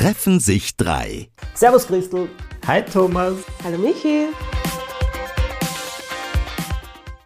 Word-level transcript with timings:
treffen 0.00 0.40
sich 0.40 0.78
drei. 0.78 1.28
Servus 1.52 1.86
Christel. 1.86 2.30
Hi 2.66 2.82
Thomas. 2.82 3.34
Hallo 3.62 3.76
Michi. 3.76 4.28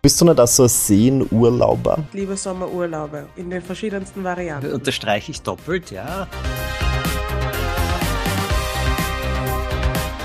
Bist 0.02 0.20
du 0.20 0.24
nicht 0.24 0.40
auch 0.40 0.48
so 0.48 0.64
ein 0.64 0.68
Seenurlauber? 0.68 2.04
Liebe 2.12 2.36
Sommerurlaube 2.36 3.28
in 3.36 3.48
den 3.48 3.62
verschiedensten 3.62 4.24
Varianten. 4.24 4.72
Unterstreiche 4.72 5.30
ich 5.30 5.40
doppelt, 5.40 5.92
ja. 5.92 6.26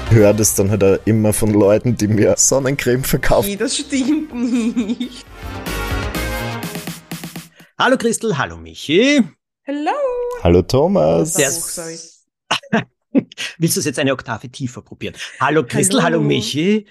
Ich 0.09 0.15
höre 0.15 0.33
das 0.33 0.55
dann 0.55 0.71
halt 0.71 0.83
auch 0.83 0.97
immer 1.05 1.33
von 1.33 1.53
Leuten, 1.53 1.97
die 1.97 2.07
mir 2.07 2.33
Sonnencreme 2.35 3.03
verkaufen. 3.03 3.59
Das 3.59 3.77
stimmt 3.77 4.33
nicht. 4.33 5.23
Hallo 7.77 7.95
Christel, 7.95 8.39
hallo 8.39 8.57
Michi. 8.57 9.23
Hallo. 9.67 9.91
Hallo 10.41 10.63
Thomas. 10.63 11.35
Sorry. 11.35 12.18
Willst 13.57 13.75
du 13.75 13.79
es 13.79 13.85
jetzt 13.85 13.99
eine 13.99 14.13
Oktave 14.13 14.49
tiefer 14.49 14.81
probieren? 14.81 15.15
Hallo 15.39 15.65
Christel, 15.65 16.01
hallo, 16.01 16.17
Hallo. 16.17 16.27
Michi. 16.27 16.87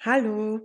Hallo. 0.00 0.60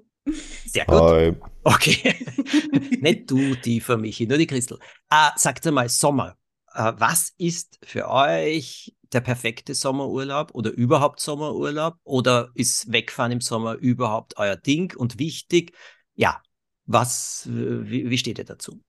Sehr 0.65 0.85
gut. 0.85 1.01
Hi. 1.01 1.35
Okay. 1.63 2.15
Nicht 3.01 3.29
du 3.31 3.55
tiefer, 3.55 3.97
Michi, 3.97 4.27
nur 4.27 4.37
die 4.37 4.47
Christel. 4.47 4.79
Ah, 5.09 5.31
sagt 5.35 5.65
mal, 5.65 5.89
Sommer. 5.89 6.37
Ah, 6.67 6.93
was 6.97 7.33
ist 7.37 7.79
für 7.83 8.09
euch 8.09 8.95
der 9.11 9.21
perfekte 9.21 9.73
Sommerurlaub 9.73 10.53
oder 10.53 10.71
überhaupt 10.71 11.19
Sommerurlaub? 11.19 11.95
Oder 12.03 12.49
ist 12.53 12.91
Wegfahren 12.91 13.31
im 13.31 13.41
Sommer 13.41 13.75
überhaupt 13.75 14.37
euer 14.37 14.55
Ding 14.55 14.95
und 14.95 15.17
wichtig? 15.19 15.73
Ja, 16.15 16.41
was, 16.85 17.47
äh, 17.47 17.89
wie, 17.89 18.09
wie 18.09 18.17
steht 18.17 18.37
ihr 18.37 18.45
dazu? 18.45 18.81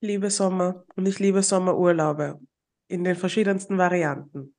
Ich 0.00 0.08
liebe 0.08 0.30
Sommer 0.30 0.84
und 0.96 1.06
ich 1.06 1.18
liebe 1.18 1.42
Sommerurlaube 1.42 2.40
in 2.88 3.04
den 3.04 3.16
verschiedensten 3.16 3.78
Varianten. 3.78 4.54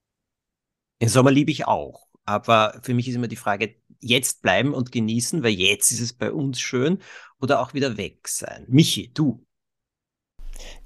Den 1.02 1.10
Sommer 1.10 1.32
liebe 1.32 1.52
ich 1.52 1.68
auch. 1.68 2.08
Aber 2.26 2.80
für 2.82 2.94
mich 2.94 3.08
ist 3.08 3.16
immer 3.16 3.30
die 3.30 3.38
Frage, 3.38 3.76
jetzt 4.02 4.42
bleiben 4.42 4.74
und 4.74 4.92
genießen, 4.92 5.44
weil 5.44 5.52
jetzt 5.52 5.92
ist 5.92 6.02
es 6.02 6.14
bei 6.14 6.32
uns 6.32 6.60
schön 6.60 7.00
oder 7.40 7.62
auch 7.62 7.74
wieder 7.74 7.98
weg 7.98 8.28
sein. 8.28 8.66
Michi, 8.68 9.12
du. 9.14 9.46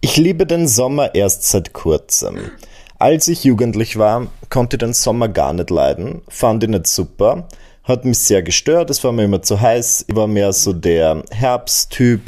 Ich 0.01 0.17
liebe 0.17 0.45
den 0.45 0.67
Sommer 0.67 1.15
erst 1.15 1.43
seit 1.43 1.73
kurzem. 1.73 2.51
Als 2.99 3.27
ich 3.27 3.43
jugendlich 3.43 3.97
war, 3.97 4.27
konnte 4.49 4.75
ich 4.75 4.79
den 4.79 4.93
Sommer 4.93 5.27
gar 5.29 5.53
nicht 5.53 5.71
leiden, 5.71 6.21
fand 6.27 6.63
ihn 6.63 6.71
nicht 6.71 6.85
super, 6.85 7.47
hat 7.83 8.05
mich 8.05 8.19
sehr 8.19 8.43
gestört, 8.43 8.91
es 8.91 9.03
war 9.03 9.11
mir 9.11 9.23
immer 9.23 9.41
zu 9.41 9.59
heiß, 9.59 10.05
ich 10.07 10.15
war 10.15 10.27
mehr 10.27 10.53
so 10.53 10.73
der 10.73 11.23
Herbsttyp, 11.31 12.21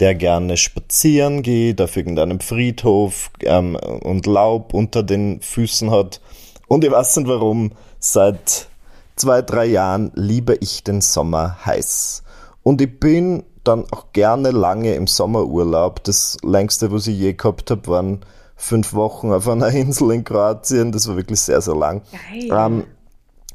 der 0.00 0.14
gerne 0.14 0.56
spazieren 0.56 1.42
geht, 1.42 1.80
auf 1.80 1.96
irgendeinem 1.96 2.40
Friedhof 2.40 3.30
ähm, 3.40 3.76
und 3.76 4.26
Laub 4.26 4.74
unter 4.74 5.02
den 5.02 5.40
Füßen 5.40 5.90
hat. 5.90 6.20
Und 6.68 6.84
ich 6.84 6.90
weiß 6.90 7.16
nicht 7.18 7.28
warum, 7.28 7.72
seit 7.98 8.68
zwei, 9.16 9.42
drei 9.42 9.66
Jahren 9.66 10.10
liebe 10.14 10.56
ich 10.60 10.82
den 10.82 11.00
Sommer 11.00 11.64
heiß. 11.64 12.22
Und 12.62 12.80
ich 12.80 12.98
bin 12.98 13.44
dann 13.62 13.84
auch 13.90 14.12
gerne 14.12 14.50
lange 14.50 14.94
im 14.94 15.06
Sommerurlaub. 15.06 16.02
Das 16.04 16.36
längste, 16.42 16.92
was 16.92 17.06
ich 17.06 17.18
je 17.18 17.32
gehabt 17.34 17.70
habe, 17.70 17.86
waren 17.88 18.20
fünf 18.56 18.94
Wochen 18.94 19.32
auf 19.32 19.48
einer 19.48 19.68
Insel 19.74 20.12
in 20.12 20.24
Kroatien. 20.24 20.92
Das 20.92 21.08
war 21.08 21.16
wirklich 21.16 21.40
sehr, 21.40 21.60
sehr 21.60 21.76
lang. 21.76 22.02
Geil. 22.10 22.48
Ähm, 22.50 22.84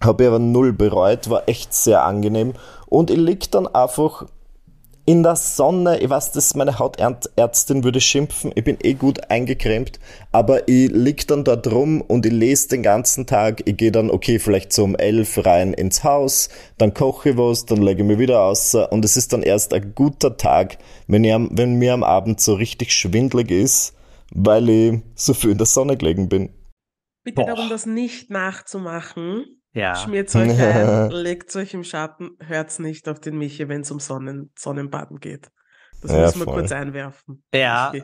habe 0.01 0.23
ich 0.23 0.29
aber 0.29 0.39
null 0.39 0.71
bereut, 0.71 1.29
war 1.29 1.43
echt 1.47 1.73
sehr 1.73 2.03
angenehm. 2.03 2.53
Und 2.85 3.11
ich 3.11 3.17
lieg 3.17 3.51
dann 3.51 3.67
einfach 3.67 4.25
in 5.09 5.23
der 5.23 5.35
Sonne. 5.35 5.99
Ich 6.01 6.09
weiß, 6.11 6.33
dass 6.33 6.53
meine 6.53 6.77
Hautärztin 6.77 7.83
würde 7.83 7.99
schimpfen. 7.99 8.51
Ich 8.53 8.63
bin 8.63 8.77
eh 8.83 8.93
gut 8.93 9.31
eingecremt, 9.31 9.99
aber 10.31 10.67
ich 10.67 10.91
lieg 10.91 11.27
dann 11.27 11.43
dort 11.43 11.65
rum 11.71 12.01
und 12.01 12.27
ich 12.27 12.31
lese 12.31 12.67
den 12.67 12.83
ganzen 12.83 13.25
Tag. 13.25 13.63
Ich 13.65 13.75
gehe 13.75 13.91
dann, 13.91 14.11
okay, 14.11 14.37
vielleicht 14.37 14.71
so 14.71 14.83
um 14.83 14.95
elf 14.95 15.43
rein 15.43 15.73
ins 15.73 16.03
Haus, 16.03 16.49
dann 16.77 16.93
koche 16.93 17.31
ich 17.31 17.37
was, 17.37 17.65
dann 17.65 17.81
lege 17.81 18.03
ich 18.03 18.07
mich 18.07 18.19
wieder 18.19 18.43
aus 18.43 18.75
und 18.75 19.03
es 19.03 19.17
ist 19.17 19.33
dann 19.33 19.41
erst 19.41 19.73
ein 19.73 19.95
guter 19.95 20.37
Tag, 20.37 20.77
wenn, 21.07 21.23
ich 21.23 21.33
am, 21.33 21.49
wenn 21.53 21.79
mir 21.79 21.93
am 21.93 22.03
Abend 22.03 22.39
so 22.39 22.53
richtig 22.53 22.93
schwindlig 22.93 23.49
ist, 23.49 23.95
weil 24.31 24.69
ich 24.69 24.99
so 25.15 25.33
viel 25.33 25.49
in 25.49 25.57
der 25.57 25.65
Sonne 25.65 25.97
gelegen 25.97 26.29
bin. 26.29 26.49
Bitte 27.23 27.41
Boah. 27.41 27.47
darum, 27.47 27.67
das 27.67 27.87
nicht 27.87 28.29
nachzumachen. 28.29 29.58
Ja. 29.73 29.95
Schmiert 29.95 30.33
euch 30.35 30.49
ein, 30.59 31.11
legt 31.11 31.55
euch 31.55 31.73
im 31.73 31.83
Schatten, 31.83 32.31
hört's 32.39 32.79
nicht 32.79 33.07
auf 33.07 33.19
den 33.19 33.37
Michi, 33.37 33.67
wenn 33.69 33.81
es 33.81 33.91
um 33.91 33.99
Sonnen, 33.99 34.51
Sonnenbaden 34.57 35.19
geht. 35.19 35.49
Das 36.01 36.11
Ja, 36.11 36.21
müssen 36.21 36.39
wir 36.39 36.45
voll. 36.45 36.53
kurz 36.61 36.71
einwerfen. 36.71 37.43
Ja, 37.53 37.89
Okay. 37.89 38.03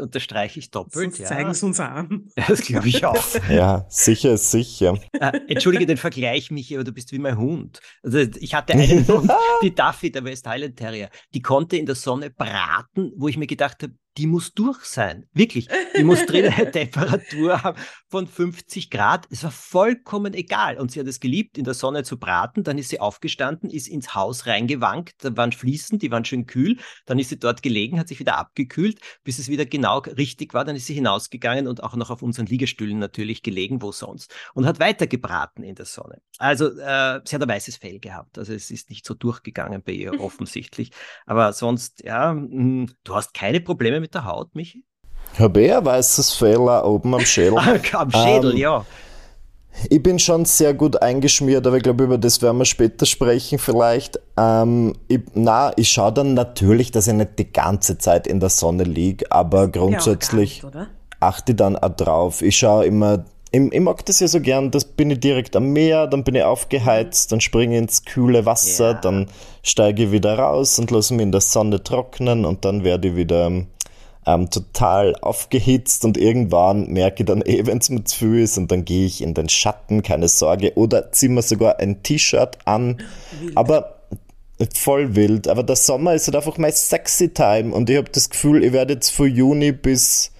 unterstreiche 0.00 0.58
ich 0.58 0.72
doppelt. 0.72 0.94
Sonst 0.94 1.18
Ja. 1.18 1.26
zeigen 1.28 1.54
sie 1.54 1.66
uns 1.66 1.78
an. 1.78 2.26
Das 2.48 2.62
glaube 2.62 2.88
ich 2.88 3.04
auch. 3.04 3.24
Ja, 3.48 3.86
sicher 3.88 4.32
ist 4.32 4.50
sicher. 4.50 4.98
Äh, 5.12 5.38
Entschuldige 5.46 5.86
den 5.86 5.98
Vergleich, 5.98 6.50
Michi, 6.50 6.74
aber 6.74 6.82
du 6.82 6.90
bist 6.92 7.12
wie 7.12 7.20
mein 7.20 7.38
Hund. 7.38 7.78
Also 8.02 8.18
ich 8.18 8.54
hatte 8.54 8.72
einen 8.72 9.06
Hund, 9.06 9.30
die 9.62 9.72
Duffy, 9.72 10.10
der 10.10 10.24
West 10.24 10.48
Highland 10.48 10.76
Terrier, 10.76 11.10
die 11.32 11.42
konnte 11.42 11.76
in 11.76 11.86
der 11.86 11.94
Sonne 11.94 12.28
braten, 12.30 13.12
wo 13.16 13.28
ich 13.28 13.36
mir 13.38 13.46
gedacht 13.46 13.84
habe, 13.84 13.94
die 14.18 14.26
muss 14.26 14.52
durch 14.52 14.84
sein. 14.84 15.26
Wirklich. 15.32 15.68
Die 15.96 16.04
muss 16.04 16.24
drin 16.26 16.46
eine 16.46 16.70
Temperatur 16.70 17.62
haben 17.62 17.78
von 18.08 18.26
50 18.26 18.90
Grad. 18.90 19.26
Es 19.30 19.42
war 19.42 19.50
vollkommen 19.50 20.34
egal. 20.34 20.78
Und 20.78 20.92
sie 20.92 21.00
hat 21.00 21.06
es 21.06 21.18
geliebt, 21.18 21.56
in 21.56 21.64
der 21.64 21.74
Sonne 21.74 22.04
zu 22.04 22.18
braten. 22.18 22.62
Dann 22.62 22.76
ist 22.76 22.90
sie 22.90 23.00
aufgestanden, 23.00 23.70
ist 23.70 23.88
ins 23.88 24.14
Haus 24.14 24.46
reingewankt. 24.46 25.24
Da 25.24 25.34
waren 25.36 25.52
Fliesen, 25.52 25.98
die 25.98 26.10
waren 26.10 26.24
schön 26.24 26.46
kühl. 26.46 26.76
Dann 27.06 27.18
ist 27.18 27.30
sie 27.30 27.38
dort 27.38 27.62
gelegen, 27.62 27.98
hat 27.98 28.08
sich 28.08 28.20
wieder 28.20 28.36
abgekühlt, 28.36 29.00
bis 29.24 29.38
es 29.38 29.48
wieder 29.48 29.64
genau 29.64 29.98
richtig 30.00 30.52
war. 30.52 30.66
Dann 30.66 30.76
ist 30.76 30.86
sie 30.86 30.94
hinausgegangen 30.94 31.66
und 31.66 31.82
auch 31.82 31.96
noch 31.96 32.10
auf 32.10 32.22
unseren 32.22 32.46
Liegestühlen 32.46 32.98
natürlich 32.98 33.42
gelegen, 33.42 33.80
wo 33.80 33.92
sonst. 33.92 34.34
Und 34.52 34.66
hat 34.66 34.78
weiter 34.78 35.06
gebraten 35.06 35.62
in 35.62 35.74
der 35.74 35.86
Sonne. 35.86 36.20
Also 36.36 36.66
äh, 36.66 37.20
sie 37.24 37.34
hat 37.34 37.42
ein 37.42 37.48
weißes 37.48 37.76
Fell 37.76 37.98
gehabt. 37.98 38.36
Also 38.36 38.52
es 38.52 38.70
ist 38.70 38.90
nicht 38.90 39.06
so 39.06 39.14
durchgegangen 39.14 39.82
bei 39.82 39.92
ihr 39.92 40.12
offensichtlich. 40.20 40.90
Aber 41.24 41.54
sonst, 41.54 42.04
ja, 42.04 42.34
mh, 42.34 42.88
du 43.04 43.14
hast 43.14 43.32
keine 43.32 43.62
Probleme 43.62 44.01
mit 44.02 44.14
der 44.14 44.26
Haut, 44.26 44.54
Michi? 44.54 44.84
Ich 45.32 45.40
habe 45.40 45.62
eher 45.62 45.78
ein 45.78 45.84
weißes 45.86 46.42
auch 46.42 46.84
oben 46.84 47.14
am 47.14 47.24
Schädel. 47.24 47.56
Am 47.92 48.10
Schädel, 48.10 48.52
Ähm, 48.52 48.58
ja. 48.58 48.84
Ich 49.88 50.02
bin 50.02 50.18
schon 50.18 50.44
sehr 50.44 50.74
gut 50.74 51.00
eingeschmiert, 51.00 51.66
aber 51.66 51.78
ich 51.78 51.82
glaube, 51.82 52.04
über 52.04 52.18
das 52.18 52.42
werden 52.42 52.58
wir 52.58 52.66
später 52.66 53.06
sprechen 53.06 53.58
vielleicht. 53.58 54.20
Ähm, 54.36 54.92
ich, 55.08 55.20
na, 55.32 55.72
ich 55.76 55.88
schaue 55.90 56.12
dann 56.12 56.34
natürlich, 56.34 56.90
dass 56.90 57.06
ich 57.06 57.14
nicht 57.14 57.38
die 57.38 57.50
ganze 57.50 57.96
Zeit 57.96 58.26
in 58.26 58.38
der 58.38 58.50
Sonne 58.50 58.84
liege, 58.84 59.24
aber 59.32 59.68
grundsätzlich 59.68 60.60
Ja, 60.62 60.68
nicht, 60.68 60.88
achte 61.20 61.52
ich 61.52 61.56
dann 61.56 61.76
auch 61.78 61.96
drauf. 61.96 62.42
Ich 62.42 62.58
schaue 62.58 62.84
immer, 62.84 63.24
ich, 63.50 63.60
ich 63.72 63.80
mag 63.80 64.04
das 64.04 64.20
ja 64.20 64.28
so 64.28 64.40
gern, 64.40 64.70
das 64.70 64.84
bin 64.84 65.10
ich 65.10 65.20
direkt 65.20 65.56
am 65.56 65.70
Meer, 65.72 66.06
dann 66.06 66.22
bin 66.22 66.34
ich 66.34 66.42
aufgeheizt, 66.42 67.32
dann 67.32 67.40
springe 67.40 67.74
ich 67.76 67.78
ins 67.82 68.04
kühle 68.04 68.44
Wasser, 68.44 68.90
Ja. 68.92 69.00
dann 69.00 69.28
steige 69.62 70.04
ich 70.04 70.12
wieder 70.12 70.38
raus 70.38 70.78
und 70.78 70.90
lasse 70.90 71.14
mich 71.14 71.22
in 71.22 71.32
der 71.32 71.40
Sonne 71.40 71.82
trocknen 71.82 72.44
und 72.44 72.66
dann 72.66 72.84
werde 72.84 73.08
ich 73.08 73.16
wieder 73.16 73.50
ähm, 74.26 74.50
total 74.50 75.16
aufgehitzt 75.16 76.04
und 76.04 76.16
irgendwann 76.16 76.88
merke 76.88 77.22
ich 77.22 77.26
dann 77.26 77.42
eh, 77.42 77.66
wenn 77.66 77.78
es 77.78 77.90
mir 77.90 78.04
zu 78.04 78.18
viel 78.18 78.38
ist 78.40 78.56
und 78.56 78.70
dann 78.70 78.84
gehe 78.84 79.06
ich 79.06 79.20
in 79.22 79.34
den 79.34 79.48
Schatten, 79.48 80.02
keine 80.02 80.28
Sorge, 80.28 80.76
oder 80.76 81.10
ziehe 81.12 81.30
mir 81.30 81.42
sogar 81.42 81.80
ein 81.80 82.02
T-Shirt 82.02 82.58
an. 82.64 83.02
Aber 83.54 84.02
voll 84.74 85.16
wild. 85.16 85.48
Aber 85.48 85.62
der 85.62 85.76
Sommer 85.76 86.14
ist 86.14 86.26
halt 86.26 86.36
einfach 86.36 86.58
mein 86.58 86.72
sexy 86.72 87.30
Time 87.34 87.74
und 87.74 87.90
ich 87.90 87.96
habe 87.96 88.10
das 88.10 88.30
Gefühl, 88.30 88.62
ich 88.64 88.72
werde 88.72 88.94
jetzt 88.94 89.10
von 89.10 89.28
Juni 89.28 89.72
bis 89.72 90.30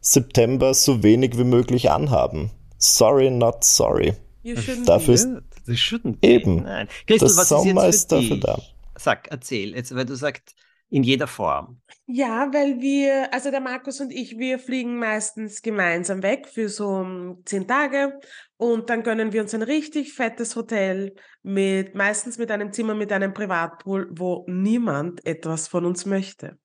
September 0.00 0.72
so 0.72 1.02
wenig 1.02 1.36
wie 1.36 1.44
möglich 1.44 1.90
anhaben. 1.90 2.50
Sorry, 2.78 3.30
not 3.30 3.64
sorry. 3.64 4.14
You 4.42 4.54
shouldn't 4.54 4.86
Dafür 4.86 5.14
be. 5.14 5.72
ist 5.72 5.92
Eben. 6.22 6.56
be. 6.58 6.62
Nein. 6.62 6.88
Christel, 7.06 7.28
der 7.28 7.36
was 7.36 7.48
Sommer 7.48 7.86
ist 7.88 8.12
dafür 8.12 8.36
dich? 8.36 8.40
da. 8.40 8.58
Sag, 8.98 9.28
erzähl, 9.30 9.74
jetzt, 9.74 9.94
weil 9.94 10.06
du 10.06 10.14
sagst, 10.14 10.54
in 10.88 11.02
jeder 11.02 11.26
Form. 11.26 11.80
Ja, 12.06 12.52
weil 12.52 12.80
wir, 12.80 13.34
also 13.34 13.50
der 13.50 13.60
Markus 13.60 14.00
und 14.00 14.12
ich, 14.12 14.38
wir 14.38 14.58
fliegen 14.58 14.98
meistens 14.98 15.60
gemeinsam 15.60 16.22
weg 16.22 16.46
für 16.46 16.68
so 16.68 16.88
um, 16.88 17.42
zehn 17.44 17.66
Tage 17.66 18.20
und 18.56 18.88
dann 18.88 19.02
gönnen 19.02 19.32
wir 19.32 19.42
uns 19.42 19.54
ein 19.54 19.62
richtig 19.62 20.14
fettes 20.14 20.54
Hotel 20.54 21.14
mit, 21.42 21.94
meistens 21.96 22.38
mit 22.38 22.50
einem 22.52 22.72
Zimmer 22.72 22.94
mit 22.94 23.10
einem 23.10 23.34
Privatpool, 23.34 24.08
wo 24.12 24.44
niemand 24.48 25.26
etwas 25.26 25.66
von 25.66 25.84
uns 25.84 26.06
möchte. 26.06 26.58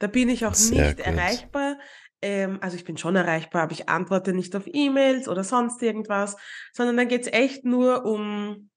Da 0.00 0.08
bin 0.08 0.28
ich 0.28 0.44
auch 0.44 0.54
Sehr 0.54 0.86
nicht 0.86 0.96
gut. 0.96 1.06
erreichbar. 1.06 1.78
Ähm, 2.20 2.58
also 2.60 2.76
ich 2.76 2.84
bin 2.84 2.98
schon 2.98 3.16
erreichbar, 3.16 3.62
aber 3.62 3.72
ich 3.72 3.88
antworte 3.88 4.32
nicht 4.32 4.54
auf 4.56 4.64
E-Mails 4.66 5.28
oder 5.28 5.44
sonst 5.44 5.80
irgendwas, 5.82 6.36
sondern 6.72 6.96
dann 6.96 7.08
geht's 7.08 7.28
echt 7.28 7.64
nur 7.64 8.04
um, 8.04 8.70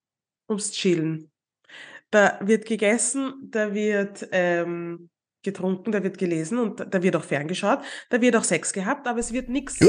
ums 0.47 0.71
Chillen. 0.71 1.32
Da 2.13 2.37
wird 2.41 2.67
gegessen, 2.67 3.33
da 3.49 3.73
wird 3.73 4.27
ähm, 4.31 5.09
getrunken, 5.41 5.91
da 5.91 6.03
wird 6.03 6.19
gelesen 6.19 6.59
und 6.59 6.85
da 6.93 7.01
wird 7.01 7.15
auch 7.15 7.23
ferngeschaut, 7.23 7.79
da 8.11 8.21
wird 8.21 8.35
auch 8.35 8.43
Sex 8.43 8.71
gehabt, 8.71 9.07
aber 9.07 9.19
es 9.19 9.33
wird 9.33 9.49
nix, 9.49 9.79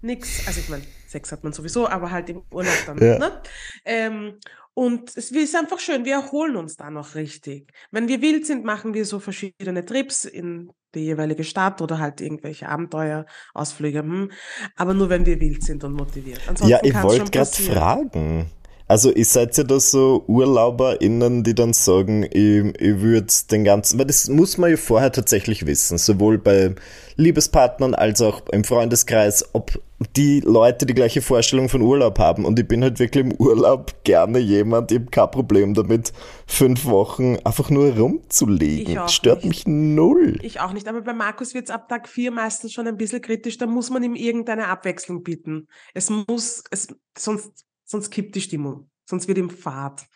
nix, 0.00 0.48
also 0.48 0.58
ich 0.58 0.68
meine, 0.68 0.82
Sex 1.06 1.30
hat 1.30 1.44
man 1.44 1.52
sowieso, 1.52 1.88
aber 1.88 2.10
halt 2.10 2.28
im 2.28 2.42
Urlaub 2.50 2.74
dann, 2.86 2.98
Ja. 2.98 3.18
ne? 3.18 3.42
Ähm, 3.84 4.38
und 4.74 5.16
es 5.16 5.30
ist 5.30 5.54
einfach 5.54 5.78
schön, 5.78 6.04
wir 6.04 6.14
erholen 6.14 6.56
uns 6.56 6.76
da 6.76 6.90
noch 6.90 7.14
richtig. 7.14 7.70
Wenn 7.92 8.08
wir 8.08 8.20
wild 8.20 8.46
sind, 8.46 8.64
machen 8.64 8.92
wir 8.92 9.04
so 9.04 9.20
verschiedene 9.20 9.84
Trips 9.84 10.24
in 10.24 10.70
die 10.94 11.04
jeweilige 11.04 11.44
Stadt 11.44 11.80
oder 11.82 11.98
halt 11.98 12.20
irgendwelche 12.20 12.68
Abenteuerausflüge. 12.68 14.00
Hm. 14.00 14.30
Aber 14.76 14.94
nur 14.94 15.08
wenn 15.08 15.24
wir 15.24 15.38
wild 15.38 15.62
sind 15.62 15.84
und 15.84 15.92
motiviert. 15.92 16.40
Ansonsten 16.48 16.68
Ja, 16.68 16.80
ich 16.82 16.94
wollte 17.02 17.30
gerade 17.30 17.50
fragen. 17.50 18.50
Also, 18.90 19.12
ihr 19.12 19.24
seid 19.24 19.56
ja 19.56 19.62
da 19.62 19.78
so 19.78 20.24
UrlauberInnen, 20.26 21.44
die 21.44 21.54
dann 21.54 21.72
sagen, 21.74 22.24
ich, 22.24 22.74
ich 22.76 23.00
würde 23.00 23.32
den 23.48 23.62
ganzen, 23.62 24.00
weil 24.00 24.06
das 24.06 24.28
muss 24.28 24.58
man 24.58 24.68
ja 24.68 24.76
vorher 24.76 25.12
tatsächlich 25.12 25.64
wissen, 25.64 25.96
sowohl 25.96 26.38
bei 26.38 26.74
Liebespartnern 27.14 27.94
als 27.94 28.20
auch 28.20 28.48
im 28.48 28.64
Freundeskreis, 28.64 29.48
ob 29.52 29.80
die 30.16 30.40
Leute 30.40 30.86
die 30.86 30.94
gleiche 30.94 31.22
Vorstellung 31.22 31.68
von 31.68 31.82
Urlaub 31.82 32.18
haben. 32.18 32.44
Und 32.44 32.58
ich 32.58 32.66
bin 32.66 32.82
halt 32.82 32.98
wirklich 32.98 33.26
im 33.26 33.32
Urlaub 33.34 34.02
gerne 34.02 34.40
jemand, 34.40 34.90
ich 34.90 34.98
habe 34.98 35.10
kein 35.12 35.30
Problem 35.30 35.74
damit, 35.74 36.12
fünf 36.48 36.84
Wochen 36.86 37.36
einfach 37.44 37.70
nur 37.70 37.96
rumzulegen. 37.96 39.08
Stört 39.08 39.44
nicht. 39.44 39.68
mich 39.68 39.76
null. 39.94 40.36
Ich 40.42 40.58
auch 40.58 40.72
nicht, 40.72 40.88
aber 40.88 41.02
bei 41.02 41.12
Markus 41.12 41.54
wird's 41.54 41.70
ab 41.70 41.88
Tag 41.88 42.08
vier 42.08 42.32
meistens 42.32 42.72
schon 42.72 42.88
ein 42.88 42.96
bisschen 42.96 43.22
kritisch. 43.22 43.56
Da 43.56 43.66
muss 43.66 43.88
man 43.88 44.02
ihm 44.02 44.16
irgendeine 44.16 44.66
Abwechslung 44.66 45.22
bieten. 45.22 45.68
Es 45.94 46.10
muss, 46.10 46.64
es, 46.72 46.88
sonst, 47.16 47.66
sonst 47.90 48.10
kippt 48.10 48.34
die 48.36 48.40
Stimmung. 48.40 48.88
Sonst 49.04 49.26
wird 49.26 49.38
ihm 49.38 49.50
fad. 49.50 50.06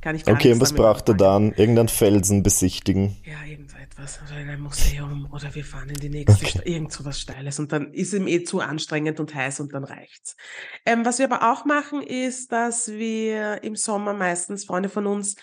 Kann 0.00 0.14
ich 0.14 0.24
gar 0.24 0.34
Okay, 0.34 0.52
und 0.52 0.60
was 0.60 0.72
braucht 0.72 1.08
er 1.08 1.14
dann? 1.14 1.52
Irgendeinen 1.54 1.88
Felsen 1.88 2.42
besichtigen? 2.42 3.16
Ja, 3.24 3.44
irgend 3.44 3.70
so 3.70 3.76
etwas. 3.76 4.20
Oder 4.24 4.40
in 4.40 4.48
ein 4.48 4.60
Museum. 4.60 5.28
Oder 5.32 5.52
wir 5.54 5.64
fahren 5.64 5.88
in 5.88 5.96
die 5.96 6.10
nächste 6.10 6.46
Stadt. 6.46 6.66
Irgend 6.66 6.92
so 6.92 7.04
was 7.04 7.18
Steiles. 7.18 7.58
Und 7.58 7.72
dann 7.72 7.92
ist 7.92 8.12
ihm 8.12 8.28
eh 8.28 8.44
zu 8.44 8.60
anstrengend 8.60 9.18
und 9.18 9.34
heiß 9.34 9.60
und 9.60 9.74
dann 9.74 9.82
reicht's. 9.82 10.36
Ähm, 10.86 11.04
was 11.04 11.18
wir 11.18 11.30
aber 11.30 11.52
auch 11.52 11.64
machen, 11.64 12.02
ist, 12.02 12.52
dass 12.52 12.88
wir 12.88 13.64
im 13.64 13.74
Sommer 13.74 14.14
meistens 14.14 14.66
Freunde 14.66 14.88
von 14.88 15.06
uns, 15.06 15.34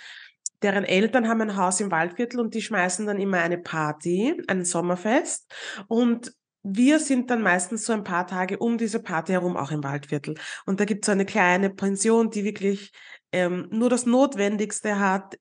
deren 0.61 0.85
Eltern 0.85 1.27
haben 1.27 1.41
ein 1.41 1.57
Haus 1.57 1.81
im 1.81 1.91
Waldviertel 1.91 2.39
und 2.39 2.53
die 2.53 2.61
schmeißen 2.61 3.05
dann 3.07 3.19
immer 3.19 3.39
eine 3.39 3.57
Party, 3.57 4.41
ein 4.47 4.63
Sommerfest. 4.63 5.51
Und 5.88 6.33
wir 6.63 6.99
sind 6.99 7.29
dann 7.29 7.41
meistens 7.41 7.85
so 7.85 7.93
ein 7.93 8.03
paar 8.03 8.27
Tage 8.27 8.57
um 8.57 8.77
diese 8.77 9.01
Party 9.01 9.31
herum 9.31 9.57
auch 9.57 9.71
im 9.71 9.83
Waldviertel. 9.83 10.35
Und 10.65 10.79
da 10.79 10.85
gibt's 10.85 11.07
so 11.07 11.11
eine 11.11 11.25
kleine 11.25 11.69
Pension, 11.69 12.29
die 12.29 12.43
wirklich 12.43 12.91
ähm, 13.31 13.67
nur 13.71 13.89
das 13.89 14.05
Notwendigste 14.05 14.99
hat, 14.99 15.37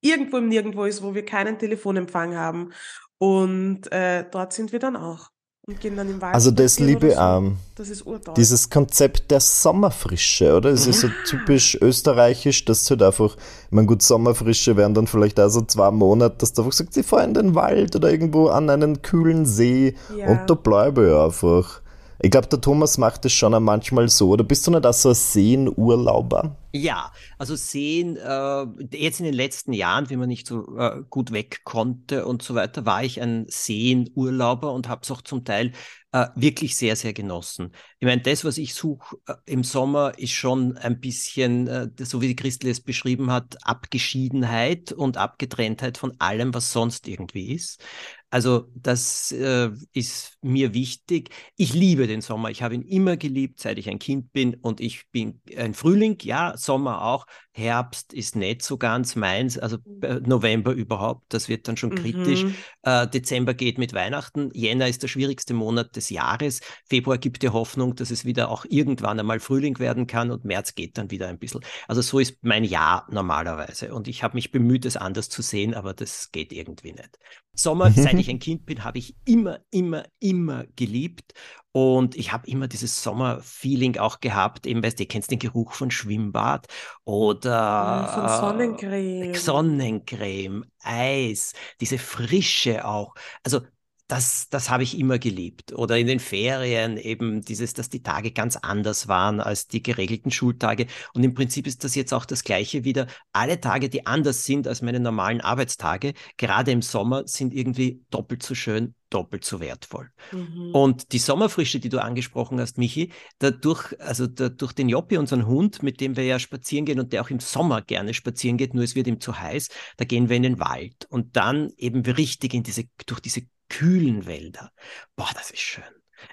irgendwo 0.00 0.38
im 0.38 0.48
Nirgendwo 0.48 0.84
ist, 0.84 1.02
wo 1.02 1.14
wir 1.14 1.24
keinen 1.24 1.58
Telefonempfang 1.58 2.36
haben. 2.36 2.72
Und 3.18 3.90
äh, 3.92 4.24
dort 4.30 4.52
sind 4.52 4.72
wir 4.72 4.78
dann 4.78 4.96
auch 4.96 5.30
und 5.68 5.80
gehen 5.80 5.96
dann 5.96 6.08
im 6.10 6.20
Wald. 6.20 6.34
Also 6.34 6.50
das 6.50 6.80
liebe 6.80 7.08
ich 7.08 7.14
so. 7.14 7.20
auch. 7.20 7.42
Das 7.76 7.88
ist 7.90 8.06
urtoll. 8.06 8.34
Dieses 8.34 8.70
Konzept 8.70 9.30
der 9.30 9.40
Sommerfrische, 9.40 10.56
oder? 10.56 10.70
Es 10.70 10.86
ist 10.86 11.00
so 11.00 11.08
typisch 11.26 11.76
österreichisch, 11.80 12.64
dass 12.64 12.84
du 12.86 12.90
halt 12.92 13.02
einfach, 13.02 13.36
ich 13.36 13.70
meine, 13.72 13.86
gut, 13.86 14.02
Sommerfrische 14.02 14.76
wären 14.76 14.94
dann 14.94 15.06
vielleicht 15.06 15.38
auch 15.38 15.48
so 15.50 15.60
zwei 15.60 15.90
Monate, 15.90 16.36
dass 16.38 16.52
du 16.54 16.62
einfach 16.62 16.72
sagst, 16.72 16.96
ich 16.96 17.06
fahre 17.06 17.24
in 17.24 17.34
den 17.34 17.54
Wald 17.54 17.94
oder 17.94 18.10
irgendwo 18.10 18.48
an 18.48 18.68
einen 18.70 19.02
kühlen 19.02 19.46
See 19.46 19.94
Ja. 20.16 20.26
und 20.28 20.40
da 20.48 20.54
bleibe 20.54 21.06
ich 21.08 21.14
einfach. 21.14 21.80
Ich 22.20 22.30
glaube, 22.32 22.48
der 22.48 22.60
Thomas 22.60 22.98
macht 22.98 23.24
das 23.24 23.32
schon 23.32 23.54
auch 23.54 23.60
manchmal 23.60 24.08
so, 24.08 24.30
oder 24.30 24.42
bist 24.42 24.66
du 24.66 24.72
nicht 24.72 24.84
auch 24.84 24.92
so 24.92 25.10
ein 25.10 25.14
Seenurlauber? 25.14 26.56
Ja, 26.70 27.12
also 27.38 27.56
sehen, 27.56 28.16
äh, 28.18 28.66
jetzt 28.94 29.20
in 29.20 29.24
den 29.24 29.32
letzten 29.34 29.72
Jahren, 29.72 30.10
wie 30.10 30.16
man 30.16 30.28
nicht 30.28 30.46
so 30.46 30.76
äh, 30.76 31.02
gut 31.08 31.32
weg 31.32 31.62
konnte 31.64 32.26
und 32.26 32.42
so 32.42 32.54
weiter, 32.54 32.84
war 32.84 33.02
ich 33.02 33.22
ein 33.22 33.46
Seenurlauber 33.48 34.72
und 34.74 34.86
habe 34.86 35.00
es 35.02 35.10
auch 35.10 35.22
zum 35.22 35.46
Teil 35.46 35.72
äh, 36.12 36.26
wirklich 36.34 36.76
sehr, 36.76 36.94
sehr 36.94 37.14
genossen. 37.14 37.72
Ich 38.00 38.06
meine, 38.06 38.20
das, 38.20 38.44
was 38.44 38.58
ich 38.58 38.74
suche 38.74 39.16
äh, 39.26 39.34
im 39.46 39.64
Sommer, 39.64 40.18
ist 40.18 40.32
schon 40.32 40.76
ein 40.76 41.00
bisschen, 41.00 41.68
äh, 41.68 41.88
so 42.02 42.20
wie 42.20 42.28
die 42.28 42.36
Christel 42.36 42.68
es 42.70 42.82
beschrieben 42.82 43.30
hat, 43.30 43.56
Abgeschiedenheit 43.66 44.92
und 44.92 45.16
Abgetrenntheit 45.16 45.96
von 45.96 46.20
allem, 46.20 46.52
was 46.52 46.70
sonst 46.72 47.08
irgendwie 47.08 47.54
ist. 47.54 47.82
Also 48.30 48.68
das 48.74 49.32
äh, 49.32 49.70
ist 49.92 50.36
mir 50.42 50.74
wichtig. 50.74 51.30
Ich 51.56 51.72
liebe 51.72 52.06
den 52.06 52.20
Sommer. 52.20 52.50
Ich 52.50 52.62
habe 52.62 52.74
ihn 52.74 52.82
immer 52.82 53.16
geliebt, 53.16 53.60
seit 53.60 53.78
ich 53.78 53.88
ein 53.88 53.98
Kind 53.98 54.32
bin. 54.32 54.54
Und 54.54 54.80
ich 54.80 55.08
bin 55.10 55.40
ein 55.56 55.72
Frühling, 55.72 56.18
ja, 56.22 56.54
Sommer 56.58 57.02
auch. 57.02 57.26
Herbst 57.52 58.12
ist 58.12 58.36
nicht 58.36 58.62
so 58.62 58.76
ganz 58.78 59.16
meins. 59.16 59.58
Also 59.58 59.78
äh, 60.02 60.20
November 60.20 60.72
überhaupt, 60.72 61.32
das 61.32 61.48
wird 61.48 61.66
dann 61.68 61.76
schon 61.76 61.94
kritisch. 61.94 62.44
Mhm. 62.44 62.54
Äh, 62.82 63.08
Dezember 63.08 63.54
geht 63.54 63.78
mit 63.78 63.94
Weihnachten. 63.94 64.50
Jänner 64.52 64.88
ist 64.88 65.02
der 65.02 65.08
schwierigste 65.08 65.54
Monat 65.54 65.96
des 65.96 66.10
Jahres. 66.10 66.60
Februar 66.88 67.18
gibt 67.18 67.42
dir 67.42 67.52
Hoffnung, 67.52 67.94
dass 67.96 68.10
es 68.10 68.24
wieder 68.24 68.50
auch 68.50 68.64
irgendwann 68.68 69.18
einmal 69.18 69.40
Frühling 69.40 69.78
werden 69.78 70.06
kann. 70.06 70.30
Und 70.30 70.44
März 70.44 70.74
geht 70.74 70.98
dann 70.98 71.10
wieder 71.10 71.28
ein 71.28 71.38
bisschen. 71.38 71.60
Also 71.88 72.02
so 72.02 72.18
ist 72.18 72.38
mein 72.42 72.64
Jahr 72.64 73.06
normalerweise. 73.10 73.94
Und 73.94 74.08
ich 74.08 74.22
habe 74.22 74.36
mich 74.36 74.50
bemüht, 74.50 74.84
es 74.84 74.96
anders 74.96 75.28
zu 75.28 75.42
sehen, 75.42 75.74
aber 75.74 75.94
das 75.94 76.30
geht 76.30 76.52
irgendwie 76.52 76.92
nicht. 76.92 77.18
Sommer, 77.58 77.92
seit 77.92 78.18
ich 78.18 78.30
ein 78.30 78.38
Kind 78.38 78.66
bin, 78.66 78.84
habe 78.84 78.98
ich 78.98 79.16
immer, 79.24 79.60
immer, 79.70 80.04
immer 80.20 80.64
geliebt. 80.76 81.32
Und 81.72 82.16
ich 82.16 82.32
habe 82.32 82.46
immer 82.48 82.66
dieses 82.68 83.02
Sommerfeeling 83.02 83.98
auch 83.98 84.20
gehabt. 84.20 84.66
Eben, 84.66 84.82
weißt 84.82 84.98
du, 84.98 85.06
kennst 85.06 85.30
den 85.30 85.38
Geruch 85.38 85.72
von 85.74 85.90
Schwimmbad 85.90 86.66
oder 87.04 87.50
Ja, 87.50 88.06
von 88.06 88.24
äh, 88.24 88.28
Sonnencreme. 88.28 89.34
Sonnencreme, 89.34 90.64
Eis, 90.80 91.52
diese 91.80 91.98
Frische 91.98 92.84
auch. 92.84 93.14
Also 93.44 93.60
das, 94.08 94.48
das 94.48 94.70
habe 94.70 94.82
ich 94.82 94.98
immer 94.98 95.18
geliebt. 95.18 95.74
Oder 95.74 95.98
in 95.98 96.06
den 96.06 96.18
Ferien 96.18 96.96
eben 96.96 97.42
dieses, 97.42 97.74
dass 97.74 97.90
die 97.90 98.02
Tage 98.02 98.32
ganz 98.32 98.56
anders 98.56 99.06
waren 99.06 99.40
als 99.40 99.68
die 99.68 99.82
geregelten 99.82 100.30
Schultage. 100.30 100.86
Und 101.12 101.24
im 101.24 101.34
Prinzip 101.34 101.66
ist 101.66 101.84
das 101.84 101.94
jetzt 101.94 102.14
auch 102.14 102.24
das 102.24 102.42
Gleiche 102.42 102.84
wieder. 102.84 103.06
Alle 103.32 103.60
Tage, 103.60 103.90
die 103.90 104.06
anders 104.06 104.44
sind 104.44 104.66
als 104.66 104.80
meine 104.80 104.98
normalen 104.98 105.42
Arbeitstage, 105.42 106.14
gerade 106.38 106.70
im 106.70 106.80
Sommer, 106.80 107.24
sind 107.26 107.52
irgendwie 107.52 108.02
doppelt 108.10 108.42
so 108.42 108.54
schön, 108.54 108.94
doppelt 109.10 109.44
so 109.44 109.60
wertvoll. 109.60 110.10
Mhm. 110.32 110.70
Und 110.72 111.12
die 111.12 111.18
Sommerfrische, 111.18 111.78
die 111.78 111.90
du 111.90 112.02
angesprochen 112.02 112.58
hast, 112.60 112.78
Michi, 112.78 113.12
dadurch, 113.38 113.94
also 114.00 114.26
durch 114.26 114.72
den 114.72 114.88
Joppi, 114.88 115.18
unseren 115.18 115.46
Hund, 115.46 115.82
mit 115.82 116.00
dem 116.00 116.16
wir 116.16 116.24
ja 116.24 116.38
spazieren 116.38 116.86
gehen 116.86 116.98
und 116.98 117.12
der 117.12 117.20
auch 117.20 117.30
im 117.30 117.40
Sommer 117.40 117.82
gerne 117.82 118.14
spazieren 118.14 118.56
geht, 118.56 118.72
nur 118.72 118.84
es 118.84 118.94
wird 118.94 119.06
ihm 119.06 119.20
zu 119.20 119.38
heiß, 119.38 119.68
da 119.98 120.06
gehen 120.06 120.30
wir 120.30 120.36
in 120.36 120.44
den 120.44 120.60
Wald 120.60 121.06
und 121.10 121.36
dann 121.36 121.70
eben 121.76 122.00
richtig 122.00 122.54
in 122.54 122.62
diese, 122.62 122.84
durch 123.06 123.20
diese 123.20 123.42
kühlen 123.68 124.26
Wälder. 124.26 124.72
Boah, 125.16 125.30
das 125.34 125.50
ist 125.50 125.60
schön. 125.60 125.84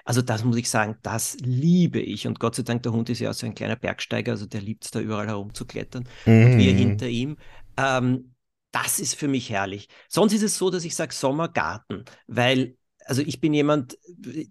Also 0.04 0.22
das 0.22 0.44
muss 0.44 0.56
ich 0.56 0.68
sagen, 0.68 0.98
das 1.02 1.36
liebe 1.40 2.00
ich. 2.00 2.26
Und 2.26 2.40
Gott 2.40 2.56
sei 2.56 2.62
Dank, 2.62 2.82
der 2.82 2.92
Hund 2.92 3.08
ist 3.08 3.20
ja 3.20 3.30
auch 3.30 3.34
so 3.34 3.46
ein 3.46 3.54
kleiner 3.54 3.76
Bergsteiger, 3.76 4.32
also 4.32 4.46
der 4.46 4.60
liebt 4.60 4.84
es 4.84 4.90
da 4.90 5.00
überall 5.00 5.28
herumzuklettern 5.28 6.08
und 6.38 6.56
wir 6.56 6.72
Mhm. 6.72 6.72
hinter 6.72 7.06
ihm. 7.08 7.36
Ähm, 7.76 8.34
das 8.72 8.98
ist 8.98 9.14
für 9.14 9.28
mich 9.28 9.50
herrlich. 9.50 9.88
Sonst 10.08 10.32
ist 10.32 10.42
es 10.42 10.58
so, 10.58 10.70
dass 10.70 10.84
ich 10.84 10.94
sage 10.94 11.14
Sommergarten, 11.14 12.04
weil, 12.26 12.76
also 13.06 13.22
ich 13.22 13.40
bin 13.40 13.54
jemand, 13.54 13.98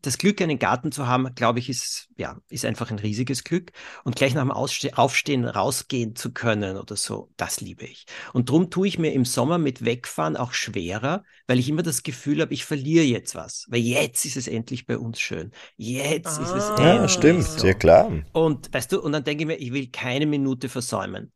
das 0.02 0.18
Glück, 0.18 0.42
einen 0.42 0.60
Garten 0.60 0.92
zu 0.92 1.08
haben, 1.08 1.34
glaube 1.36 1.60
ich, 1.60 1.70
ist, 1.70 2.10
ja, 2.18 2.40
ist 2.50 2.66
einfach 2.66 2.90
ein 2.90 3.00
riesiges 3.00 3.44
Glück. 3.44 3.72
Und 4.04 4.16
gleich 4.16 4.34
nach 4.34 4.42
dem 4.42 4.52
Ausste 4.52 4.98
Aufstehen 4.98 5.46
rausgehen 5.46 6.16
zu 6.16 6.32
können 6.34 6.78
oder 6.78 6.96
so, 6.96 7.32
das 7.38 7.62
liebe 7.62 7.86
ich. 7.86 8.06
Und 8.34 8.50
darum 8.50 8.70
tue 8.70 8.88
ich 8.88 8.98
mir 8.98 9.14
im 9.14 9.26
Sommer 9.26 9.58
mit 9.58 9.84
Wegfahren 9.84 10.38
auch 10.38 10.54
schwerer, 10.54 11.24
weil 11.48 11.60
ich 11.60 11.70
immer 11.70 11.84
das 11.84 12.04
Gefühl 12.04 12.42
habe, 12.42 12.54
ich 12.54 12.66
verliere 12.66 13.06
jetzt 13.06 13.36
was. 13.36 13.66
Weil 13.70 13.82
jetzt 13.82 14.26
ist 14.26 14.38
es 14.38 14.48
endlich 14.48 14.86
bei 14.86 14.98
uns 14.98 15.20
schön. 15.20 15.52
Jetzt 15.76 16.38
ist 16.40 16.52
es 16.54 16.72
Ah. 16.72 16.82
Ja, 16.82 17.08
endlich 17.08 17.12
stimmt, 17.12 17.44
so. 17.44 17.68
ja 17.68 17.74
klar. 17.74 18.20
Und 18.32 18.74
weißt 18.74 18.92
du, 18.92 19.02
und 19.02 19.12
dann 19.12 19.24
denke 19.24 19.44
ich 19.44 19.48
mir, 19.48 19.56
ich 19.58 19.74
will 19.74 19.88
keine 19.92 20.26
Minute 20.26 20.70
versäumen. 20.70 21.32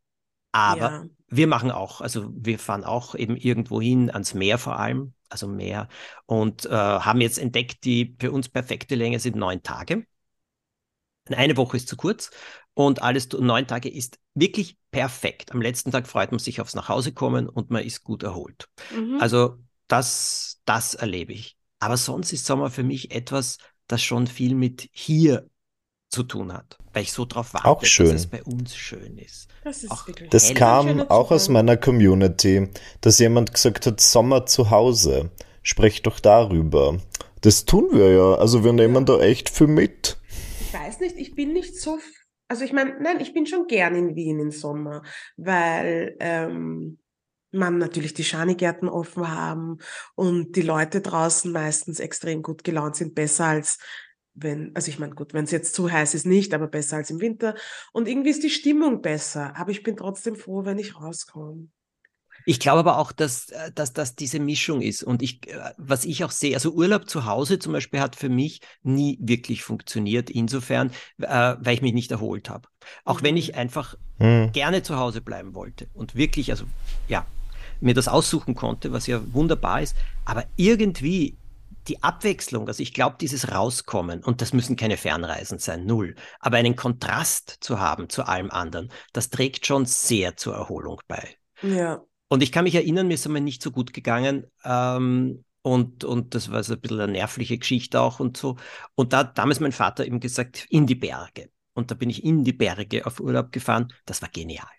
Aber 0.52 0.78
Ja. 0.78 1.06
wir 1.28 1.46
machen 1.46 1.70
auch, 1.70 2.00
also 2.00 2.28
wir 2.32 2.58
fahren 2.58 2.84
auch 2.84 3.14
eben 3.14 3.36
irgendwo 3.36 3.80
hin, 3.80 4.10
ans 4.10 4.34
Meer 4.34 4.58
vor 4.58 4.78
allem, 4.78 5.14
also 5.28 5.46
Meer, 5.48 5.88
und 6.26 6.66
äh, 6.66 6.70
haben 6.70 7.20
jetzt 7.20 7.38
entdeckt, 7.38 7.84
die 7.84 8.16
für 8.18 8.32
uns 8.32 8.48
perfekte 8.48 8.94
Länge 8.96 9.20
sind 9.20 9.36
neun 9.36 9.62
Tage. 9.62 10.06
Eine 11.28 11.56
Woche 11.56 11.76
ist 11.76 11.88
zu 11.88 11.96
kurz 11.96 12.30
und 12.74 13.02
alles 13.02 13.28
neun 13.30 13.66
Tage 13.66 13.88
ist 13.88 14.18
wirklich 14.34 14.76
perfekt. 14.90 15.52
Am 15.52 15.62
letzten 15.62 15.92
Tag 15.92 16.08
freut 16.08 16.32
man 16.32 16.40
sich 16.40 16.60
aufs 16.60 16.74
Nachhausekommen 16.74 17.48
und 17.48 17.70
man 17.70 17.84
ist 17.84 18.02
gut 18.02 18.22
erholt. 18.24 18.68
Mhm. 18.90 19.18
Also 19.20 19.58
das, 19.86 20.60
das 20.64 20.94
erlebe 20.94 21.32
ich. 21.32 21.56
Aber 21.78 21.96
sonst 21.96 22.32
ist 22.32 22.46
Sommer 22.46 22.70
für 22.70 22.82
mich 22.82 23.12
etwas, 23.12 23.58
das 23.86 24.02
schon 24.02 24.26
viel 24.26 24.54
mit 24.54 24.88
hier 24.92 25.48
zu 26.10 26.24
tun 26.24 26.52
hat, 26.52 26.76
weil 26.92 27.02
ich 27.04 27.12
so 27.12 27.24
drauf 27.24 27.54
warte, 27.54 27.68
Auch 27.68 27.84
schön. 27.84 28.06
dass 28.06 28.22
es 28.22 28.26
bei 28.26 28.42
uns 28.42 28.76
schön 28.76 29.16
ist. 29.16 29.48
das 29.64 29.84
ist 29.84 29.90
auch 29.90 30.06
Das 30.30 30.52
kam 30.54 31.00
auch 31.02 31.30
aus 31.30 31.48
meiner 31.48 31.76
Community, 31.76 32.68
dass 33.00 33.18
jemand 33.18 33.54
gesagt 33.54 33.86
hat, 33.86 34.00
Sommer 34.00 34.44
zu 34.46 34.70
Hause. 34.70 35.30
Sprecht 35.62 36.06
doch 36.06 36.20
darüber. 36.20 36.98
Das 37.42 37.64
tun 37.64 37.88
wir 37.92 38.12
ja. 38.12 38.34
Also 38.34 38.64
wir 38.64 38.72
nehmen 38.72 39.04
da 39.06 39.18
echt 39.20 39.48
viel 39.48 39.66
mit. 39.68 40.18
Ich 40.60 40.74
weiß 40.74 41.00
nicht, 41.00 41.16
ich 41.16 41.34
bin 41.34 41.52
nicht 41.52 41.80
so, 41.80 41.98
also 42.48 42.64
ich 42.64 42.72
meine, 42.72 43.00
nein, 43.00 43.20
ich 43.20 43.32
bin 43.32 43.46
schon 43.46 43.66
gern 43.66 43.94
in 43.94 44.16
Wien 44.16 44.40
im 44.40 44.50
Sommer, 44.50 45.02
weil 45.36 46.16
ähm, 46.20 46.98
man 47.52 47.78
natürlich 47.78 48.14
die 48.14 48.24
Schanigärten 48.24 48.88
offen 48.88 49.30
haben 49.30 49.78
und 50.14 50.56
die 50.56 50.62
Leute 50.62 51.00
draußen 51.00 51.50
meistens 51.52 52.00
extrem 52.00 52.42
gut 52.42 52.64
gelaunt 52.64 52.96
sind, 52.96 53.14
besser 53.14 53.46
als 53.46 53.78
wenn, 54.34 54.74
also 54.74 54.88
ich 54.88 54.98
meine, 54.98 55.14
gut, 55.14 55.34
wenn 55.34 55.44
es 55.44 55.50
jetzt 55.50 55.74
zu 55.74 55.90
heiß 55.90 56.14
ist, 56.14 56.26
nicht, 56.26 56.54
aber 56.54 56.68
besser 56.68 56.96
als 56.96 57.10
im 57.10 57.20
Winter. 57.20 57.54
Und 57.92 58.08
irgendwie 58.08 58.30
ist 58.30 58.42
die 58.42 58.50
Stimmung 58.50 59.02
besser, 59.02 59.56
aber 59.56 59.70
ich 59.70 59.82
bin 59.82 59.96
trotzdem 59.96 60.36
froh, 60.36 60.64
wenn 60.64 60.78
ich 60.78 61.00
rauskomme. 61.00 61.68
Ich 62.46 62.58
glaube 62.58 62.80
aber 62.80 62.98
auch, 62.98 63.12
dass, 63.12 63.50
äh, 63.50 63.70
dass 63.74 63.92
das 63.92 64.16
diese 64.16 64.38
Mischung 64.38 64.80
ist. 64.80 65.02
Und 65.02 65.22
ich, 65.22 65.46
äh, 65.48 65.72
was 65.76 66.04
ich 66.04 66.24
auch 66.24 66.30
sehe, 66.30 66.54
also 66.54 66.70
Urlaub 66.72 67.08
zu 67.08 67.26
Hause 67.26 67.58
zum 67.58 67.72
Beispiel 67.72 68.00
hat 68.00 68.16
für 68.16 68.28
mich 68.28 68.60
nie 68.82 69.18
wirklich 69.20 69.62
funktioniert, 69.62 70.30
insofern, 70.30 70.90
äh, 71.18 71.56
weil 71.60 71.74
ich 71.74 71.82
mich 71.82 71.92
nicht 71.92 72.10
erholt 72.10 72.48
habe. 72.48 72.68
Auch 73.04 73.22
wenn 73.22 73.36
ich 73.36 73.56
einfach 73.56 73.96
hm. 74.18 74.52
gerne 74.52 74.82
zu 74.82 74.96
Hause 74.96 75.20
bleiben 75.20 75.54
wollte 75.54 75.88
und 75.92 76.14
wirklich, 76.14 76.50
also 76.50 76.64
ja, 77.08 77.26
mir 77.80 77.94
das 77.94 78.08
aussuchen 78.08 78.54
konnte, 78.54 78.92
was 78.92 79.06
ja 79.06 79.20
wunderbar 79.32 79.82
ist. 79.82 79.96
Aber 80.24 80.44
irgendwie 80.56 81.36
die 81.90 82.02
Abwechslung, 82.04 82.68
also 82.68 82.82
ich 82.82 82.94
glaube, 82.94 83.16
dieses 83.20 83.50
Rauskommen, 83.50 84.22
und 84.22 84.40
das 84.40 84.52
müssen 84.52 84.76
keine 84.76 84.96
Fernreisen 84.96 85.58
sein, 85.58 85.86
null, 85.86 86.14
aber 86.38 86.56
einen 86.56 86.76
Kontrast 86.76 87.58
zu 87.60 87.80
haben 87.80 88.08
zu 88.08 88.22
allem 88.22 88.50
anderen, 88.50 88.92
das 89.12 89.28
trägt 89.28 89.66
schon 89.66 89.86
sehr 89.86 90.36
zur 90.36 90.54
Erholung 90.54 91.00
bei. 91.08 91.36
Ja. 91.62 92.00
Und 92.28 92.44
ich 92.44 92.52
kann 92.52 92.62
mich 92.62 92.76
erinnern, 92.76 93.08
mir 93.08 93.14
ist 93.14 93.26
einmal 93.26 93.42
nicht 93.42 93.60
so 93.60 93.72
gut 93.72 93.92
gegangen. 93.92 94.46
Ähm, 94.64 95.44
und, 95.62 96.04
und 96.04 96.36
das 96.36 96.52
war 96.52 96.62
so 96.62 96.74
ein 96.74 96.80
bisschen 96.80 97.00
eine 97.00 97.12
nervliche 97.12 97.58
Geschichte 97.58 98.00
auch 98.00 98.20
und 98.20 98.36
so. 98.36 98.56
Und 98.94 99.12
da 99.12 99.18
hat 99.18 99.36
damals 99.36 99.58
mein 99.58 99.72
Vater 99.72 100.06
eben 100.06 100.20
gesagt, 100.20 100.66
in 100.70 100.86
die 100.86 100.94
Berge. 100.94 101.50
Und 101.74 101.90
da 101.90 101.96
bin 101.96 102.08
ich 102.08 102.24
in 102.24 102.44
die 102.44 102.52
Berge 102.52 103.04
auf 103.04 103.18
Urlaub 103.18 103.50
gefahren. 103.50 103.92
Das 104.06 104.22
war 104.22 104.28
genial. 104.28 104.70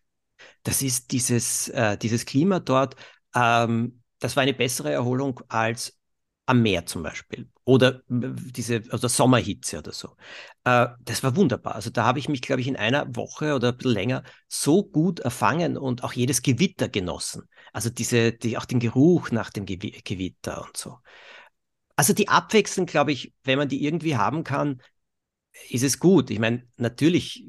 Das 0.64 0.82
ist 0.82 1.12
dieses, 1.12 1.68
äh, 1.70 1.98
dieses 1.98 2.26
Klima 2.26 2.62
dort. 2.62 2.96
Ähm, 3.36 4.02
das 4.20 4.38
war 4.38 4.44
eine 4.44 4.54
bessere 4.54 4.92
Erholung 4.92 5.42
als 5.50 6.00
am 6.52 6.62
Meer 6.62 6.86
zum 6.86 7.02
Beispiel 7.02 7.50
oder 7.64 8.02
diese 8.10 8.84
also 8.90 9.08
Sommerhitze 9.08 9.80
oder 9.80 9.94
so. 9.94 10.18
Äh, 10.66 10.88
das 11.00 11.24
war 11.24 11.38
wunderbar. 11.38 11.76
Also 11.76 11.90
da 11.90 12.04
habe 12.04 12.20
ich 12.20 12.28
mich, 12.28 12.42
glaube 12.42 12.60
ich, 12.60 12.68
in 12.68 12.76
einer 12.76 13.16
Woche 13.16 13.56
oder 13.56 13.70
ein 13.70 13.78
bisschen 13.78 13.94
länger 13.94 14.24
so 14.50 14.84
gut 14.84 15.22
erfangen 15.22 15.78
und 15.78 16.04
auch 16.04 16.12
jedes 16.12 16.42
Gewitter 16.42 16.90
genossen. 16.90 17.44
Also 17.72 17.90
diese, 17.90 18.34
die, 18.34 18.58
auch 18.58 18.66
den 18.66 18.82
Geruch 18.82 19.32
nach 19.32 19.50
dem 19.50 19.66
Gewitter 19.66 20.66
und 20.66 20.76
so. 20.76 20.98
Also 21.96 22.12
die 22.12 22.28
Abwechslung, 22.28 22.86
glaube 22.86 23.14
ich, 23.14 23.34
wenn 23.44 23.58
man 23.58 23.70
die 23.70 23.86
irgendwie 23.86 24.18
haben 24.18 24.44
kann, 24.44 24.82
ist 25.70 25.84
es 25.84 26.00
gut. 26.00 26.32
Ich 26.32 26.40
meine, 26.40 26.68
natürlich 26.76 27.46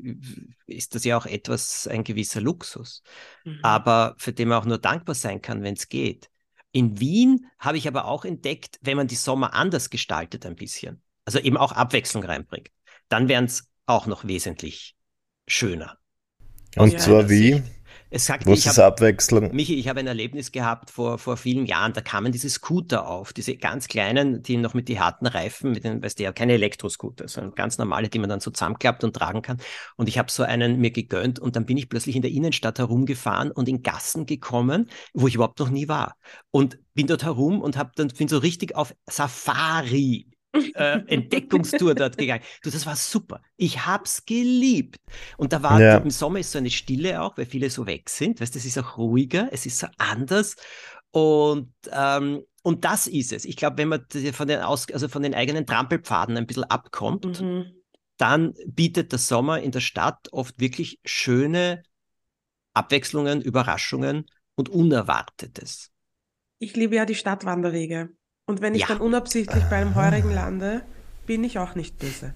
ist 0.67 0.95
das 0.95 1.05
ja 1.05 1.17
auch 1.17 1.27
etwas, 1.27 1.89
ein 1.89 2.05
gewisser 2.05 2.41
Luxus, 2.41 3.03
mhm. 3.45 3.59
aber 3.63 4.15
für 4.19 4.33
den 4.33 4.49
man 4.49 4.59
auch 4.59 4.67
nur 4.67 4.79
dankbar 4.79 5.17
sein 5.17 5.43
kann, 5.43 5.63
wenn 5.63 5.75
es 5.75 5.89
geht. 5.89 6.32
In 6.73 6.99
Wien 7.01 7.47
habe 7.59 7.77
ich 7.77 7.87
aber 7.87 8.07
auch 8.07 8.25
entdeckt, 8.25 8.79
wenn 8.83 8.97
man 8.97 9.07
die 9.07 9.15
Sommer 9.15 9.55
anders 9.55 9.91
gestaltet 9.91 10.47
ein 10.47 10.57
bisschen, 10.57 11.03
also 11.25 11.39
eben 11.39 11.57
auch 11.57 11.73
Abwechslung 11.73 12.25
reinbringt, 12.25 12.71
dann 13.09 13.29
wären 13.29 13.45
es 13.45 13.69
auch 13.87 14.07
noch 14.07 14.27
wesentlich 14.27 14.97
schöner. 15.47 15.99
Und 16.77 16.99
zwar 16.99 17.29
wie? 17.29 17.53
Sicht. 17.55 17.82
Es 18.15 18.27
sagt, 18.27 18.45
Was 18.45 18.67
ist 18.67 18.77
hab, 18.77 18.93
Abwechslung? 18.93 19.55
Michi, 19.55 19.75
ich 19.77 19.89
habe 19.89 20.01
ein 20.01 20.07
Erlebnis 20.07 20.53
gehabt 20.53 20.91
vor, 20.91 21.17
vor 21.17 21.39
vielen 21.39 21.65
Jahren, 21.65 21.95
da 21.95 22.03
kamen 22.03 22.31
diese 22.31 22.51
Scooter 22.51 23.09
auf, 23.09 23.33
diese 23.33 23.57
ganz 23.57 23.89
kleinen, 23.89 24.43
die 24.43 24.59
noch 24.59 24.75
mit 24.75 24.89
die 24.89 25.01
harten 25.01 25.27
Reifen, 25.27 25.73
mit 25.73 25.85
den, 25.85 26.03
weißt 26.03 26.19
du 26.19 26.25
ja, 26.25 26.33
keine 26.33 26.53
Elektroscooter, 26.53 27.27
sondern 27.27 27.55
ganz 27.55 27.79
normale, 27.79 28.11
die 28.11 28.19
man 28.19 28.29
dann 28.29 28.41
so 28.41 28.51
zusammenklappt 28.51 29.03
und 29.03 29.17
tragen 29.17 29.41
kann. 29.41 29.57
Und 29.97 30.11
ich 30.11 30.19
habe 30.19 30.31
so 30.31 30.43
einen 30.43 30.79
mir 30.79 30.91
gegönnt 30.91 31.39
und 31.39 31.57
dann 31.57 31.65
bin 31.65 31.79
ich 31.79 31.89
plötzlich 31.89 32.15
in 32.15 32.21
der 32.21 32.33
Innenstadt 32.33 32.79
herumgefahren 32.79 33.51
und 33.51 33.67
in 33.67 33.83
Gassen 33.83 34.27
gekommen, 34.27 34.91
wo 35.15 35.27
ich 35.27 35.37
überhaupt 35.37 35.59
noch 35.59 35.71
nie 35.71 35.89
war. 35.89 36.17
Und 36.51 36.79
bin 36.93 37.07
dort 37.07 37.25
herum 37.25 37.63
und 37.63 37.79
habe 37.79 37.93
dann 37.97 38.09
bin 38.09 38.29
so 38.29 38.37
richtig 38.37 38.77
auf 38.77 38.95
Safari 39.09 40.32
äh, 40.53 41.01
Entdeckungstour 41.07 41.95
dort 41.95 42.19
gegangen. 42.19 42.43
Du, 42.63 42.71
das 42.71 42.87
war 42.87 42.97
super. 42.97 43.41
Ich 43.57 43.87
hab's 43.87 44.25
geliebt. 44.25 44.97
Und 45.37 45.53
da 45.53 45.63
war 45.63 45.81
ja. 45.81 45.97
im 45.99 46.11
Sommer 46.11 46.41
ist 46.41 46.53
so 46.53 46.59
eine 46.59 46.71
Stille 46.71 47.23
auch, 47.23 47.37
weil 47.37 47.47
viele 47.47 47.71
so 47.71 47.87
weg 47.87 48.09
sind. 48.09 48.41
Weißt, 48.41 48.57
es 48.57 48.65
ist 48.65 48.79
auch 48.79 48.99
ruhiger, 48.99 49.49
es 49.53 49.67
ist 49.67 49.79
so 49.79 49.87
anders. 49.99 50.57
Und 51.11 51.73
ähm, 51.91 52.43
und 52.63 52.85
das 52.85 53.09
ist 53.09 53.33
es. 53.33 53.45
Ich 53.45 53.57
glaube, 53.57 53.79
wenn 53.79 53.89
man 53.89 54.07
von 54.33 54.47
den, 54.47 54.61
Aus 54.61 54.87
also 54.93 55.09
von 55.09 55.23
den 55.23 55.35
eigenen 55.35 55.67
Trampelpfaden 55.67 56.37
ein 56.37 56.47
bisschen 56.47 56.65
abkommt, 56.65 57.41
mhm. 57.41 57.67
dann 58.17 58.55
bietet 58.67 59.11
der 59.11 59.19
Sommer 59.19 59.61
in 59.61 59.73
der 59.73 59.81
Stadt 59.81 60.29
oft 60.31 60.61
wirklich 60.61 61.01
schöne 61.05 61.83
Abwechslungen, 62.73 63.43
Überraschungen 63.43 64.27
und 64.55 64.69
Unerwartetes. 64.69 65.91
Ich 66.59 66.77
liebe 66.77 66.95
ja 66.95 67.05
die 67.05 67.17
Stadtwanderwege. 67.17 68.11
Und 68.47 68.61
wenn 68.61 68.75
ich 68.75 68.83
ja. 68.83 68.89
dann 68.89 68.99
unabsichtlich 68.99 69.65
bei 69.65 69.77
einem 69.77 69.95
Heurigen 69.95 70.33
lande, 70.33 70.83
bin 71.27 71.45
ich 71.45 71.59
auch 71.59 71.75
nicht 71.75 71.99
böse. 71.99 72.35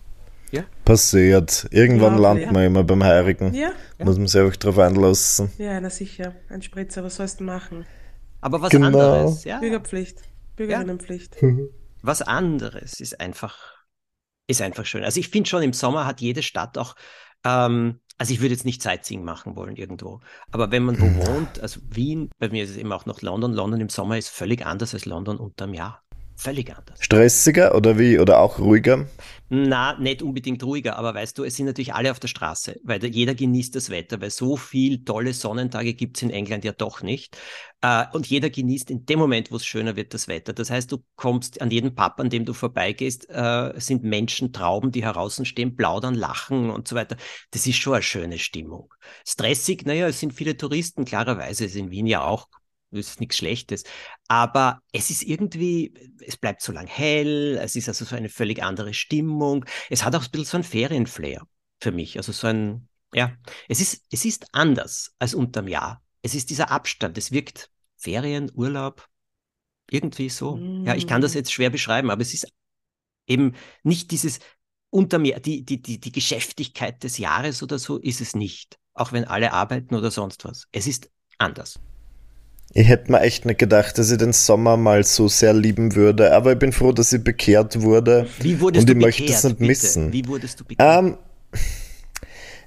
Ja. 0.50 0.64
Passiert. 0.84 1.66
Irgendwann 1.70 2.14
ja, 2.14 2.20
landet 2.20 2.46
ja. 2.46 2.52
man 2.52 2.64
immer 2.64 2.84
beim 2.84 3.04
Heurigen. 3.04 3.52
Ja. 3.52 3.72
Muss 3.98 4.16
man 4.16 4.28
sich 4.28 4.40
auch 4.40 4.54
drauf 4.56 4.78
einlassen. 4.78 5.50
Ja, 5.58 5.80
na 5.80 5.90
sicher. 5.90 6.34
Ein 6.48 6.62
Spritzer, 6.62 7.02
was 7.02 7.16
sollst 7.16 7.40
du 7.40 7.44
machen? 7.44 7.84
Aber 8.40 8.62
was 8.62 8.70
genau. 8.70 8.86
anderes, 8.86 9.44
ja. 9.44 9.58
Bürgerpflicht. 9.58 10.22
Bürgerinnenpflicht. 10.54 11.36
Was 12.02 12.22
anderes 12.22 13.00
ist 13.00 13.20
einfach, 13.20 13.58
ist 14.46 14.62
einfach 14.62 14.86
schön. 14.86 15.02
Also 15.02 15.18
ich 15.18 15.28
finde 15.28 15.48
schon, 15.48 15.62
im 15.62 15.72
Sommer 15.72 16.06
hat 16.06 16.20
jede 16.20 16.42
Stadt 16.42 16.78
auch 16.78 16.94
ähm, 17.44 18.00
also 18.18 18.32
ich 18.32 18.40
würde 18.40 18.54
jetzt 18.54 18.64
nicht 18.64 18.82
Sightseeing 18.82 19.24
machen 19.24 19.56
wollen 19.56 19.76
irgendwo. 19.76 20.20
Aber 20.50 20.70
wenn 20.70 20.84
man 20.84 20.98
wo 21.00 21.06
hm. 21.06 21.16
wohnt, 21.18 21.60
also 21.60 21.80
Wien, 21.90 22.30
bei 22.38 22.48
mir 22.48 22.64
ist 22.64 22.70
es 22.70 22.76
eben 22.76 22.92
auch 22.92 23.06
noch 23.06 23.20
London. 23.22 23.52
London 23.52 23.80
im 23.80 23.88
Sommer 23.88 24.16
ist 24.16 24.28
völlig 24.28 24.64
anders 24.64 24.94
als 24.94 25.04
London 25.04 25.36
unterm 25.36 25.74
Jahr. 25.74 26.05
Völlig 26.36 26.76
anders. 26.76 27.02
Stressiger 27.02 27.74
oder 27.74 27.98
wie? 27.98 28.18
Oder 28.18 28.40
auch 28.40 28.58
ruhiger? 28.58 29.06
Na, 29.48 29.96
nicht 29.98 30.22
unbedingt 30.22 30.62
ruhiger, 30.64 30.98
aber 30.98 31.14
weißt 31.14 31.38
du, 31.38 31.44
es 31.44 31.54
sind 31.54 31.66
natürlich 31.66 31.94
alle 31.94 32.10
auf 32.10 32.18
der 32.18 32.26
Straße, 32.26 32.80
weil 32.82 33.04
jeder 33.06 33.34
genießt 33.34 33.76
das 33.76 33.90
Wetter, 33.90 34.20
weil 34.20 34.30
so 34.30 34.56
viel 34.56 35.04
tolle 35.04 35.32
Sonnentage 35.32 35.94
gibt 35.94 36.16
es 36.16 36.24
in 36.24 36.30
England 36.30 36.64
ja 36.64 36.72
doch 36.72 37.00
nicht. 37.00 37.38
Äh, 37.80 38.04
und 38.12 38.26
jeder 38.26 38.50
genießt 38.50 38.90
in 38.90 39.06
dem 39.06 39.20
Moment, 39.20 39.52
wo 39.52 39.56
es 39.56 39.64
schöner 39.64 39.94
wird, 39.94 40.14
das 40.14 40.26
Wetter. 40.26 40.52
Das 40.52 40.68
heißt, 40.68 40.90
du 40.90 40.98
kommst 41.14 41.62
an 41.62 41.70
jedem 41.70 41.94
Pub, 41.94 42.14
an 42.18 42.28
dem 42.28 42.44
du 42.44 42.52
vorbeigehst, 42.52 43.30
äh, 43.30 43.72
sind 43.76 44.02
Menschen, 44.02 44.52
Trauben, 44.52 44.90
die 44.90 45.04
heraus 45.04 45.40
stehen, 45.44 45.76
plaudern, 45.76 46.14
lachen 46.14 46.68
und 46.70 46.88
so 46.88 46.96
weiter. 46.96 47.16
Das 47.52 47.66
ist 47.66 47.76
schon 47.76 47.94
eine 47.94 48.02
schöne 48.02 48.38
Stimmung. 48.38 48.92
Stressig, 49.24 49.86
naja, 49.86 50.08
es 50.08 50.18
sind 50.18 50.34
viele 50.34 50.56
Touristen, 50.56 51.04
klarerweise, 51.04 51.66
ist 51.66 51.76
in 51.76 51.90
Wien 51.90 52.06
ja 52.06 52.24
auch 52.24 52.48
das 52.90 53.08
ist 53.10 53.20
nichts 53.20 53.36
Schlechtes. 53.36 53.84
Aber 54.28 54.80
es 54.92 55.10
ist 55.10 55.22
irgendwie, 55.22 55.94
es 56.24 56.36
bleibt 56.36 56.62
so 56.62 56.72
lang 56.72 56.86
hell, 56.86 57.58
es 57.62 57.76
ist 57.76 57.88
also 57.88 58.04
so 58.04 58.16
eine 58.16 58.28
völlig 58.28 58.62
andere 58.62 58.94
Stimmung. 58.94 59.64
Es 59.90 60.04
hat 60.04 60.14
auch 60.14 60.24
ein 60.24 60.30
bisschen 60.30 60.44
so 60.44 60.56
ein 60.58 60.64
Ferienflair 60.64 61.46
für 61.80 61.92
mich. 61.92 62.16
Also 62.16 62.32
so 62.32 62.46
ein, 62.46 62.88
ja, 63.12 63.32
es 63.68 63.80
ist, 63.80 64.04
es 64.10 64.24
ist 64.24 64.46
anders 64.52 65.14
als 65.18 65.34
unterm 65.34 65.68
Jahr. 65.68 66.02
Es 66.22 66.34
ist 66.34 66.50
dieser 66.50 66.70
Abstand. 66.70 67.18
Es 67.18 67.32
wirkt 67.32 67.70
Ferien, 67.96 68.50
Urlaub, 68.54 69.08
irgendwie 69.90 70.28
so. 70.28 70.56
Mm. 70.56 70.84
Ja, 70.86 70.94
ich 70.94 71.06
kann 71.06 71.20
das 71.20 71.34
mm. 71.34 71.38
jetzt 71.38 71.52
schwer 71.52 71.70
beschreiben, 71.70 72.10
aber 72.10 72.22
es 72.22 72.34
ist 72.34 72.48
eben 73.26 73.54
nicht 73.82 74.10
dieses 74.10 74.40
unterm 74.90 75.24
Jahr, 75.24 75.40
die, 75.40 75.64
die, 75.64 75.80
die, 75.80 76.00
die 76.00 76.12
Geschäftigkeit 76.12 77.02
des 77.02 77.18
Jahres 77.18 77.62
oder 77.62 77.78
so 77.78 77.98
ist 77.98 78.20
es 78.20 78.34
nicht. 78.34 78.78
Auch 78.94 79.12
wenn 79.12 79.24
alle 79.24 79.52
arbeiten 79.52 79.94
oder 79.94 80.10
sonst 80.10 80.44
was. 80.44 80.68
Es 80.72 80.86
ist 80.86 81.10
anders. 81.38 81.78
Ich 82.78 82.88
hätte 82.88 83.10
mir 83.10 83.20
echt 83.22 83.46
nicht 83.46 83.58
gedacht, 83.58 83.96
dass 83.96 84.10
ich 84.10 84.18
den 84.18 84.34
Sommer 84.34 84.76
mal 84.76 85.02
so 85.02 85.28
sehr 85.28 85.54
lieben 85.54 85.94
würde, 85.94 86.34
aber 86.34 86.52
ich 86.52 86.58
bin 86.58 86.72
froh, 86.72 86.92
dass 86.92 87.10
ich 87.10 87.24
bekehrt 87.24 87.80
wurde. 87.80 88.26
Wie 88.40 88.60
wurdest 88.60 88.82
und 88.82 88.94
du 88.94 88.98
ich 89.00 89.16
bekehrt, 89.16 89.30
möchte 89.30 89.32
es 89.32 89.44
nicht 89.44 89.58
bitte? 89.58 89.68
missen. 89.68 90.12
Wie 90.12 90.28
wurdest 90.28 90.60
du 90.60 90.64
bekehrt? 90.66 90.98
Ähm, 90.98 91.16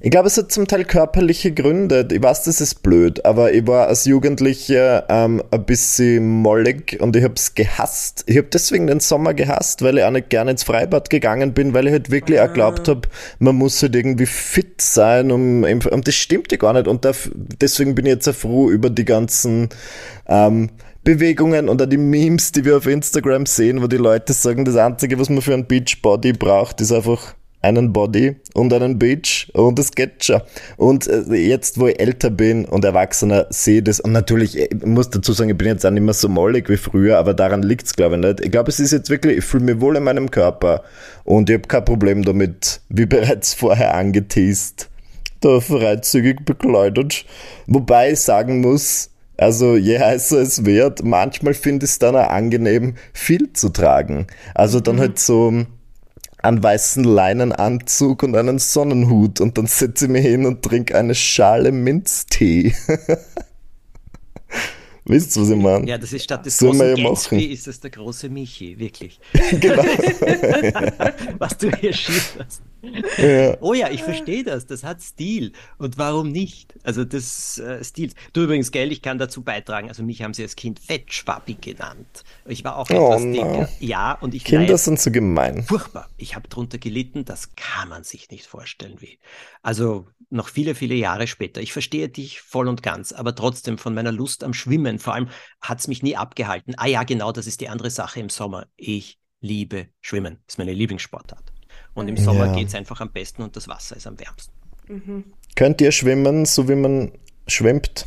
ich 0.01 0.12
glaube, 0.12 0.27
es 0.27 0.38
hat 0.38 0.51
zum 0.51 0.68
Teil 0.68 0.86
körperliche 0.86 1.51
Gründe. 1.51 2.08
Ich 2.10 2.24
weiß, 2.24 2.44
das 2.44 2.62
ist 2.62 2.84
blöd, 2.84 3.25
aber 3.25 3.51
ich 3.53 3.68
war 3.68 3.88
als 3.88 4.06
Jugendlicher 4.06 5.06
ähm, 5.10 5.44
ein 5.51 5.65
bisschen 5.65 6.41
mollig 6.41 6.98
und 7.01 7.15
ich 7.18 7.24
habe 7.24 7.34
es 7.36 7.53
gehasst. 7.53 8.24
Ich 8.25 8.38
habe 8.38 8.48
deswegen 8.48 8.88
den 8.88 9.01
Sommer 9.01 9.34
gehasst, 9.34 9.82
weil 9.82 9.98
ich 9.98 10.03
auch 10.06 10.12
nicht 10.12 10.29
gerne 10.29 10.51
ins 10.51 10.63
Freibad 10.63 11.10
gegangen 11.10 11.53
bin, 11.53 11.74
weil 11.74 11.88
ich 11.88 11.94
halt 11.94 12.12
wirklich 12.12 12.39
auch 12.39 12.48
geglaubt 12.48 12.88
habe, 12.88 13.01
man 13.39 13.56
muss 13.56 13.82
halt 13.82 13.96
irgendwie 13.96 14.25
fit 14.25 14.82
sein, 14.82 15.32
um, 15.32 15.63
und 15.63 16.08
das 16.08 16.15
stimmte 16.15 16.58
gar 16.58 16.74
nicht. 16.74 16.88
Und 16.88 17.06
deswegen 17.62 17.94
bin 17.94 18.06
ich 18.06 18.13
jetzt 18.13 18.25
sehr 18.25 18.34
froh 18.34 18.70
über 18.70 18.89
die 18.89 19.06
ganzen 19.06 19.68
ähm, 20.27 20.70
Bewegungen 21.03 21.68
und 21.68 21.82
auch 21.82 21.88
die 21.88 21.98
Memes, 21.98 22.51
die 22.51 22.63
wir 22.63 22.77
auf 22.77 22.88
Instagram 22.88 23.46
sehen, 23.46 23.82
wo 23.82 23.88
die 23.88 23.98
Leute 23.98 24.32
sagen, 24.32 24.63
das 24.63 24.75
Einzige, 24.75 25.20
was 25.20 25.29
man 25.29 25.41
für 25.41 25.53
ein 25.53 25.65
Beachbody 25.65 26.34
braucht, 26.34 26.79
ist 26.82 26.91
einfach 26.91 27.36
einen 27.61 27.91
Body 27.91 28.37
und 28.53 28.73
einen 28.73 28.99
Beach 28.99 29.49
und 29.53 29.77
das 29.77 29.91
geht 29.91 30.23
schon. 30.23 30.41
Und 30.77 31.07
äh, 31.07 31.35
jetzt, 31.35 31.79
wo 31.79 31.87
ich 31.87 31.99
älter 31.99 32.29
bin 32.29 32.65
und 32.65 32.85
Erwachsener, 32.85 33.47
sehe 33.49 33.83
das. 33.83 33.99
Und 33.99 34.13
natürlich, 34.13 34.57
ich 34.57 34.85
muss 34.85 35.09
dazu 35.09 35.33
sagen, 35.33 35.49
ich 35.49 35.57
bin 35.57 35.67
jetzt 35.67 35.85
auch 35.85 35.91
nicht 35.91 36.03
mehr 36.03 36.13
so 36.13 36.29
mollig 36.29 36.69
wie 36.69 36.77
früher, 36.77 37.17
aber 37.17 37.33
daran 37.33 37.61
liegt's 37.61 37.93
glaube 37.93 38.15
ich 38.15 38.21
nicht. 38.21 38.39
Ich 38.41 38.51
glaube, 38.51 38.69
es 38.69 38.79
ist 38.79 38.91
jetzt 38.91 39.09
wirklich, 39.09 39.39
ich 39.39 39.45
fühle 39.45 39.65
mich 39.65 39.81
wohl 39.81 39.97
in 39.97 40.03
meinem 40.03 40.31
Körper 40.31 40.83
und 41.25 41.49
ich 41.49 41.55
habe 41.55 41.67
kein 41.67 41.85
Problem 41.85 42.23
damit, 42.23 42.81
wie 42.89 43.05
bereits 43.05 43.53
vorher 43.53 43.95
angeteased, 43.95 44.89
da 45.41 45.59
freizügig 45.59 46.45
bekleidet. 46.45 47.25
Wobei 47.67 48.11
ich 48.11 48.21
sagen 48.21 48.61
muss, 48.61 49.09
also 49.37 49.77
je 49.77 49.99
heißer 49.99 50.39
es 50.39 50.65
wird, 50.65 51.03
manchmal 51.03 51.53
finde 51.53 51.85
ich 51.85 51.91
es 51.91 51.99
dann 51.99 52.15
auch 52.15 52.29
angenehm, 52.29 52.95
viel 53.13 53.53
zu 53.53 53.69
tragen. 53.69 54.27
Also 54.53 54.79
dann 54.81 54.97
mhm. 54.97 54.99
halt 54.99 55.19
so 55.19 55.65
einen 56.41 56.63
weißen 56.63 57.03
Leinenanzug 57.03 58.24
und 58.24 58.36
einen 58.36 58.60
Sonnenhut 58.60 59.41
und 59.41 59.58
dann 59.58 59.67
setze 59.67 60.05
ich 60.05 60.12
mich 60.12 60.25
hin 60.25 60.46
und 60.46 60.63
trinke 60.63 60.98
eine 60.98 61.15
Schale 61.15 61.72
Minztee. 61.72 62.74
Wisst 65.05 65.36
ihr, 65.36 65.41
was 65.41 65.50
ich 65.50 65.58
meine? 65.58 65.88
Ja, 65.88 65.98
das 65.98 66.13
ist 66.13 66.24
statt 66.24 66.46
des 66.46 66.62
wir 66.62 66.69
großen 66.69 67.03
Gatsby 67.03 67.46
ist 67.46 67.65
das 67.65 67.79
der 67.79 67.89
große 67.89 68.29
Michi, 68.29 68.77
wirklich. 68.77 69.19
genau. 69.60 69.84
Was 71.39 71.58
du 71.58 71.72
hier 71.72 71.93
schießt. 71.93 72.38
Ja. 73.17 73.57
Oh 73.62 73.74
ja, 73.74 73.89
ich 73.89 74.03
verstehe 74.03 74.43
das. 74.43 74.65
Das 74.65 74.83
hat 74.83 75.01
Stil. 75.01 75.51
Und 75.77 75.98
warum 75.98 76.31
nicht? 76.31 76.75
Also 76.83 77.03
das 77.05 77.57
äh, 77.59 77.83
Stil. 77.83 78.13
Du 78.33 78.43
übrigens, 78.43 78.71
gell, 78.71 78.91
ich 78.91 79.01
kann 79.01 79.17
dazu 79.17 79.43
beitragen. 79.43 79.89
Also 79.89 80.03
mich 80.03 80.21
haben 80.24 80.33
sie 80.33 80.43
als 80.43 80.55
Kind 80.55 80.79
Fettschwappi 80.79 81.55
genannt. 81.55 82.24
Ich 82.45 82.63
war 82.63 82.77
auch 82.77 82.89
Oh, 82.89 82.93
etwas 82.93 83.25
no. 83.25 83.31
dicker. 83.31 83.69
Ja, 83.79 84.13
und 84.13 84.33
ich 84.33 84.45
Kinder 84.45 84.62
leide 84.65 84.77
sind 84.77 85.00
so 85.00 85.12
gemein. 85.12 85.67
furchtbar. 85.67 86.09
Ich 86.17 86.36
habe 86.36 86.48
drunter 86.48 86.77
gelitten. 86.77 87.25
Das 87.25 87.55
kann 87.55 87.89
man 87.89 88.03
sich 88.03 88.29
nicht 88.31 88.45
vorstellen, 88.48 89.01
wie. 89.01 89.19
Also 89.62 90.07
noch 90.29 90.50
viele, 90.50 90.75
viele 90.75 90.95
Jahre 90.95 91.27
später. 91.27 91.62
Ich 91.62 91.74
verstehe 91.74 92.09
dich 92.09 92.41
voll 92.41 92.67
und 92.67 92.83
ganz, 92.83 93.12
aber 93.13 93.36
trotzdem 93.36 93.77
von 93.77 93.93
meiner 93.93 94.12
Lust 94.12 94.43
am 94.43 94.53
Schwimmen, 94.53 95.00
vor 95.00 95.13
allem 95.15 95.29
hat 95.62 95.79
es 95.79 95.88
mich 95.88 96.03
nie 96.03 96.15
abgehalten. 96.15 96.75
Ah 96.77 96.88
ja, 96.88 97.03
genau, 97.03 97.31
das 97.31 97.48
ist 97.48 97.62
die 97.62 97.69
andere 97.69 97.89
Sache 97.89 98.19
im 98.19 98.29
Sommer. 98.29 98.67
Ich 98.75 99.19
liebe 99.41 99.89
Schwimmen. 100.01 100.39
Das 100.45 100.55
ist 100.55 100.57
meine 100.59 100.74
Lieblingssportart. 100.74 101.49
Und 101.93 102.08
im 102.08 102.17
Sommer 102.17 102.48
Ja. 102.48 102.53
geht 102.55 102.67
es 102.69 102.75
einfach 102.75 103.01
am 103.01 103.12
besten 103.12 103.41
und 103.41 103.55
das 103.55 103.67
Wasser 103.67 103.96
ist 103.98 104.08
am 104.08 104.19
wärmsten. 104.19 104.53
Mhm. 104.88 105.24
Könnt 105.55 105.81
ihr 105.81 105.91
schwimmen, 105.91 106.46
so 106.46 106.69
wie 106.69 106.75
man 106.75 107.12
schwimmt? 107.48 108.05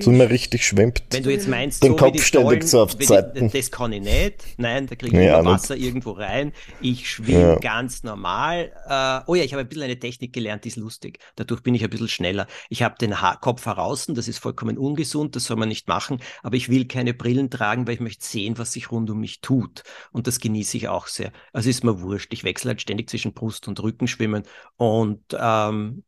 So 0.00 0.10
wie 0.12 0.16
man 0.16 0.26
richtig 0.28 0.64
schwimmt? 0.66 1.02
Wenn 1.10 1.22
du 1.22 1.30
jetzt 1.30 1.48
meinst, 1.48 1.82
Den 1.82 1.92
so 1.92 1.96
Kopf 1.96 2.22
ständig 2.22 2.60
Dollen, 2.60 2.62
so 2.66 2.82
auf 2.82 2.98
Zeiten. 2.98 3.50
das 3.50 3.70
kann 3.70 3.92
ich 3.92 4.02
nicht. 4.02 4.44
Nein, 4.56 4.86
da 4.86 4.94
kriege 4.94 5.16
ich 5.18 5.24
Ja, 5.24 5.40
immer 5.40 5.52
nicht. 5.52 5.62
Wasser 5.62 5.76
irgendwo 5.76 6.12
rein. 6.12 6.52
Ich 6.80 7.10
schwimme 7.10 7.40
Ja. 7.40 7.56
ganz 7.56 8.02
normal. 8.02 8.72
Äh, 8.88 9.20
oh 9.30 9.34
ja, 9.34 9.42
ich 9.44 9.52
habe 9.52 9.62
ein 9.62 9.68
bisschen 9.68 9.84
eine 9.84 9.98
Technik 9.98 10.32
gelernt, 10.32 10.64
die 10.64 10.68
ist 10.68 10.76
lustig. 10.76 11.18
Dadurch 11.36 11.62
bin 11.62 11.74
ich 11.74 11.82
ein 11.84 11.90
bisschen 11.90 12.08
schneller. 12.08 12.46
Ich 12.68 12.82
habe 12.82 12.94
den 13.00 13.20
ha 13.20 13.36
Kopf 13.36 13.66
heraus, 13.66 14.06
das 14.08 14.28
ist 14.28 14.38
vollkommen 14.38 14.78
ungesund, 14.78 15.36
das 15.36 15.44
soll 15.44 15.56
man 15.56 15.68
nicht 15.68 15.88
machen. 15.88 16.20
Aber 16.42 16.56
ich 16.56 16.68
will 16.68 16.86
keine 16.86 17.14
Brillen 17.14 17.50
tragen, 17.50 17.86
weil 17.86 17.94
ich 17.94 18.00
möchte 18.00 18.24
sehen, 18.24 18.58
was 18.58 18.72
sich 18.72 18.90
rund 18.90 19.10
um 19.10 19.20
mich 19.20 19.40
tut. 19.40 19.82
Und 20.12 20.26
das 20.26 20.40
genieße 20.40 20.76
ich 20.76 20.88
auch 20.88 21.06
sehr. 21.06 21.32
Also 21.52 21.68
ist 21.70 21.84
mir 21.84 22.00
wurscht. 22.00 22.32
Ich 22.32 22.44
wechsle 22.44 22.70
halt 22.70 22.80
ständig 22.82 23.10
zwischen 23.10 23.32
Brust- 23.34 23.68
und 23.68 23.82
Rückenschwimmen. 23.82 24.44
Und 24.76 25.20
ähm, 25.38 26.02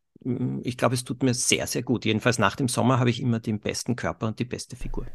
ich 0.63 0.77
glaube, 0.77 0.95
es 0.95 1.03
tut 1.03 1.23
mir 1.23 1.33
sehr, 1.33 1.65
sehr 1.67 1.83
gut. 1.83 2.05
Jedenfalls 2.05 2.39
nach 2.39 2.55
dem 2.55 2.67
Sommer 2.67 2.99
habe 2.99 3.09
ich 3.09 3.21
immer 3.21 3.39
den 3.39 3.59
besten 3.59 3.95
Körper 3.95 4.27
und 4.27 4.39
die 4.39 4.45
beste 4.45 4.75
Figur. 4.75 5.05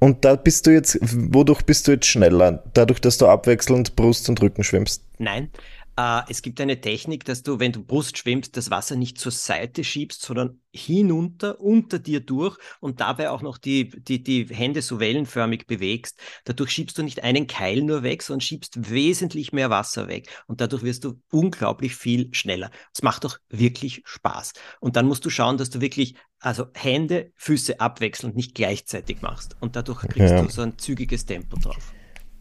Und 0.00 0.24
da 0.24 0.36
bist 0.36 0.66
du 0.66 0.70
jetzt, 0.70 0.98
wodurch 1.02 1.62
bist 1.62 1.88
du 1.88 1.92
jetzt 1.92 2.06
schneller? 2.06 2.62
Dadurch, 2.72 3.00
dass 3.00 3.18
du 3.18 3.26
abwechselnd 3.26 3.96
Brust 3.96 4.28
und 4.28 4.40
Rücken 4.40 4.62
schwimmst. 4.62 5.04
Nein, 5.18 5.50
äh, 5.98 6.22
es 6.28 6.42
gibt 6.42 6.60
eine 6.60 6.80
Technik, 6.80 7.24
dass 7.24 7.42
du, 7.42 7.58
wenn 7.58 7.72
du 7.72 7.84
Brust 7.84 8.16
schwimmst, 8.18 8.56
das 8.56 8.70
Wasser 8.70 8.94
nicht 8.94 9.18
zur 9.18 9.32
Seite 9.32 9.82
schiebst, 9.82 10.22
sondern 10.22 10.60
hinunter, 10.72 11.60
unter 11.60 11.98
dir 11.98 12.20
durch 12.20 12.56
und 12.78 13.00
dabei 13.00 13.30
auch 13.30 13.42
noch 13.42 13.58
die, 13.58 13.88
die, 13.88 14.22
die 14.22 14.46
Hände 14.46 14.80
so 14.80 15.00
wellenförmig 15.00 15.66
bewegst. 15.66 16.16
Dadurch 16.44 16.70
schiebst 16.70 16.96
du 16.98 17.02
nicht 17.02 17.24
einen 17.24 17.48
Keil 17.48 17.82
nur 17.82 18.04
weg, 18.04 18.22
sondern 18.22 18.42
schiebst 18.42 18.90
wesentlich 18.90 19.52
mehr 19.52 19.70
Wasser 19.70 20.06
weg. 20.06 20.28
Und 20.46 20.60
dadurch 20.60 20.84
wirst 20.84 21.02
du 21.04 21.20
unglaublich 21.32 21.96
viel 21.96 22.32
schneller. 22.32 22.70
Es 22.94 23.02
macht 23.02 23.24
doch 23.24 23.38
wirklich 23.48 24.02
Spaß. 24.04 24.52
Und 24.78 24.94
dann 24.94 25.06
musst 25.06 25.24
du 25.24 25.30
schauen, 25.30 25.56
dass 25.58 25.70
du 25.70 25.80
wirklich 25.80 26.14
also 26.38 26.66
Hände, 26.74 27.32
Füße 27.34 27.80
abwechselnd 27.80 28.36
nicht 28.36 28.54
gleichzeitig 28.54 29.20
machst. 29.22 29.56
Und 29.60 29.74
dadurch 29.74 30.02
kriegst 30.02 30.30
Ja. 30.32 30.42
du 30.42 30.48
so 30.48 30.62
ein 30.62 30.78
zügiges 30.78 31.26
Tempo 31.26 31.58
drauf. 31.58 31.92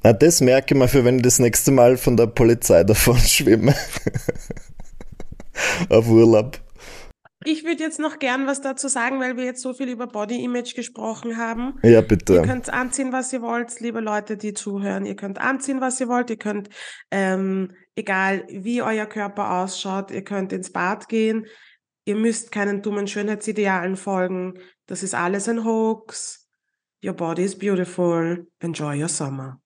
Na, 0.07 0.13
das 0.13 0.39
merke 0.39 0.73
ich 0.73 0.79
mal 0.79 0.87
für, 0.87 1.03
wenn 1.03 1.17
ich 1.17 1.23
das 1.23 1.37
nächste 1.37 1.69
Mal 1.69 1.97
von 1.97 2.15
der 2.15 2.27
Polizei 2.27 2.85
davon 2.85 3.17
schwimme. 3.17 3.75
Auf 5.89 6.07
Urlaub. 6.07 6.61
Ich 7.43 7.65
würde 7.65 7.83
jetzt 7.83 7.99
noch 7.99 8.17
gern 8.17 8.47
was 8.47 8.61
dazu 8.61 8.87
sagen, 8.87 9.19
weil 9.19 9.35
wir 9.35 9.43
jetzt 9.43 9.61
so 9.61 9.73
viel 9.73 9.89
über 9.89 10.07
Body 10.07 10.41
Image 10.45 10.75
gesprochen 10.75 11.35
haben. 11.35 11.77
Ja, 11.83 11.89
Ihr 11.89 12.01
bitte. 12.03 12.41
könnt 12.43 12.69
anziehen, 12.69 13.11
was 13.11 13.33
ihr 13.33 13.41
wollt, 13.41 13.81
liebe 13.81 13.99
Leute, 13.99 14.37
die 14.37 14.53
zuhören. 14.53 15.05
Ihr 15.05 15.17
könnt 15.17 15.41
anziehen, 15.41 15.81
was 15.81 15.99
ihr 15.99 16.07
wollt. 16.07 16.29
Ihr 16.29 16.37
könnt, 16.37 16.69
ähm, 17.11 17.73
egal 17.97 18.47
wie 18.49 18.81
euer 18.81 19.07
Körper 19.07 19.59
ausschaut, 19.59 20.11
ihr 20.11 20.23
könnt 20.23 20.53
ins 20.53 20.71
Bad 20.71 21.09
gehen. 21.09 21.47
Ihr 22.05 22.15
müsst 22.15 22.53
keinen 22.53 22.81
dummen 22.81 23.07
Schönheitsidealen 23.07 23.97
folgen. 23.97 24.53
Das 24.85 25.03
ist 25.03 25.15
alles 25.15 25.49
ein 25.49 25.65
Hoax. 25.65 26.47
Your 27.05 27.13
body 27.13 27.43
is 27.43 27.57
beautiful. 27.57 28.47
Enjoy 28.61 28.97
your 28.97 29.09
summer. 29.09 29.59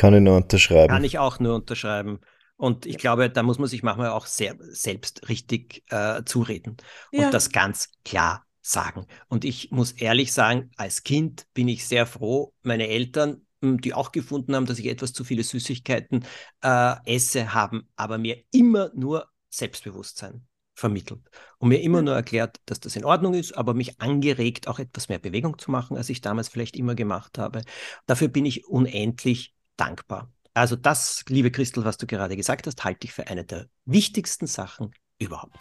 Kann 0.00 0.14
ich 0.14 0.20
nur 0.22 0.36
unterschreiben. 0.36 0.94
Kann 0.94 1.04
ich 1.04 1.18
auch 1.18 1.38
nur 1.38 1.54
unterschreiben. 1.54 2.20
Und 2.56 2.84
ich 2.84 2.98
glaube, 2.98 3.30
da 3.30 3.42
muss 3.42 3.58
man 3.58 3.68
sich 3.68 3.82
manchmal 3.82 4.10
auch 4.10 4.26
sehr 4.26 4.56
selbst 4.60 5.28
richtig 5.28 5.84
äh, 5.90 6.24
zureden 6.24 6.76
und 7.14 7.22
Ja. 7.24 7.30
das 7.32 7.50
ganz 7.52 7.90
klar 8.04 8.44
sagen. 8.60 9.06
Und 9.28 9.44
ich 9.44 9.70
muss 9.70 9.92
ehrlich 9.92 10.32
sagen, 10.32 10.70
als 10.76 11.02
Kind 11.02 11.46
bin 11.54 11.68
ich 11.68 11.86
sehr 11.86 12.06
froh, 12.06 12.52
meine 12.62 12.88
Eltern, 12.88 13.46
mh, 13.62 13.78
die 13.78 13.94
auch 13.94 14.12
gefunden 14.12 14.54
haben, 14.54 14.66
dass 14.66 14.78
ich 14.78 14.86
etwas 14.86 15.12
zu 15.14 15.24
viele 15.24 15.42
Süßigkeiten 15.42 16.24
äh, 16.62 16.94
esse, 17.06 17.54
haben 17.54 17.88
aber 17.96 18.18
mir 18.18 18.42
immer 18.50 18.90
nur 18.94 19.28
Selbstbewusstsein 19.48 20.46
vermittelt 20.74 21.20
und 21.58 21.68
mir 21.68 21.80
immer 21.80 21.98
Ja. 21.98 22.02
nur 22.02 22.14
erklärt, 22.14 22.60
dass 22.66 22.80
das 22.80 22.96
in 22.96 23.04
Ordnung 23.04 23.34
ist, 23.34 23.56
aber 23.56 23.74
mich 23.74 24.00
angeregt, 24.00 24.68
auch 24.68 24.78
etwas 24.78 25.08
mehr 25.08 25.18
Bewegung 25.18 25.58
zu 25.58 25.70
machen, 25.70 25.96
als 25.96 26.08
ich 26.10 26.20
damals 26.20 26.48
vielleicht 26.48 26.76
immer 26.76 26.94
gemacht 26.94 27.38
habe. 27.38 27.62
Dafür 28.06 28.28
bin 28.28 28.44
ich 28.46 28.66
unendlich 28.66 29.54
dankbar. 29.80 30.30
Also 30.54 30.76
das, 30.76 31.24
liebe 31.28 31.50
Christel, 31.50 31.84
was 31.84 31.96
du 31.96 32.06
gerade 32.06 32.36
gesagt 32.36 32.66
hast, 32.66 32.84
halte 32.84 33.06
ich 33.06 33.12
für 33.12 33.26
eine 33.28 33.44
der 33.44 33.66
wichtigsten 33.86 34.46
Sachen 34.46 34.92
überhaupt. 35.18 35.56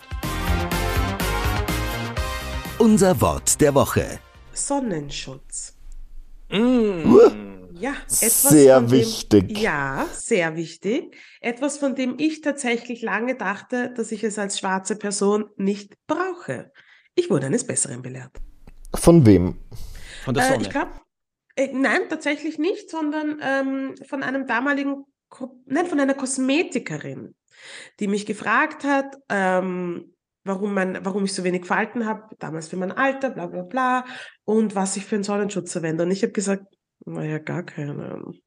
Unser 2.80 3.20
Wort 3.22 3.60
der 3.62 3.76
Woche. 3.76 4.20
Sonnenschutz. 4.54 5.76
Mm. 6.50 7.16
Ja, 7.74 7.92
etwas 8.08 8.42
Sehr 8.44 8.80
dem, 8.82 8.92
wichtig. 8.92 9.58
Ja, 9.58 10.06
sehr 10.14 10.56
wichtig. 10.56 11.16
Etwas, 11.40 11.78
von 11.78 11.96
dem 11.96 12.16
ich 12.18 12.42
tatsächlich 12.42 13.02
lange 13.02 13.36
dachte, 13.36 13.94
dass 13.96 14.12
ich 14.12 14.24
es 14.24 14.40
als 14.40 14.60
schwarze 14.60 14.96
Person 14.96 15.46
nicht 15.56 15.94
brauche. 16.08 16.72
Ich 17.16 17.30
wurde 17.30 17.46
eines 17.48 17.66
Besseren 17.66 18.02
belehrt. 18.02 18.32
Von 18.96 19.26
wem? 19.26 19.60
Von 20.26 20.34
der 20.34 20.44
Äh, 20.46 20.50
Sonne. 20.50 20.62
ich 20.64 20.70
glaube, 20.70 20.92
äh, 21.60 21.72
nein, 21.74 22.02
tatsächlich 22.10 22.58
nicht, 22.58 22.90
sondern 22.90 23.40
ähm, 23.42 23.96
von 24.08 24.24
einem 24.24 24.48
damaligen, 24.48 25.06
Ko 25.30 25.62
nein, 25.66 25.86
von 25.86 26.00
einer 26.00 26.16
Kosmetikerin, 26.16 27.36
die 28.00 28.08
mich 28.08 28.26
gefragt 28.26 28.84
hat, 28.84 29.16
ähm, 29.30 30.16
warum, 30.44 30.74
mein, 30.74 31.06
warum 31.06 31.26
ich 31.26 31.34
so 31.34 31.44
wenig 31.44 31.66
Falten 31.66 32.06
habe, 32.06 32.36
damals 32.40 32.70
für 32.70 32.78
mein 32.78 32.92
Alter, 32.92 33.30
bla 33.30 33.48
bla 33.48 33.64
bla, 33.64 34.06
und 34.46 34.76
was 34.76 34.98
ich 34.98 35.06
für 35.06 35.16
einen 35.16 35.24
Sonnenschutz 35.24 35.72
verwende. 35.72 36.04
Und 36.04 36.12
ich 36.12 36.24
habe 36.24 36.32
gesagt, 36.32 36.66
naja, 37.06 37.38
gar 37.38 37.64
keinen. 37.64 38.42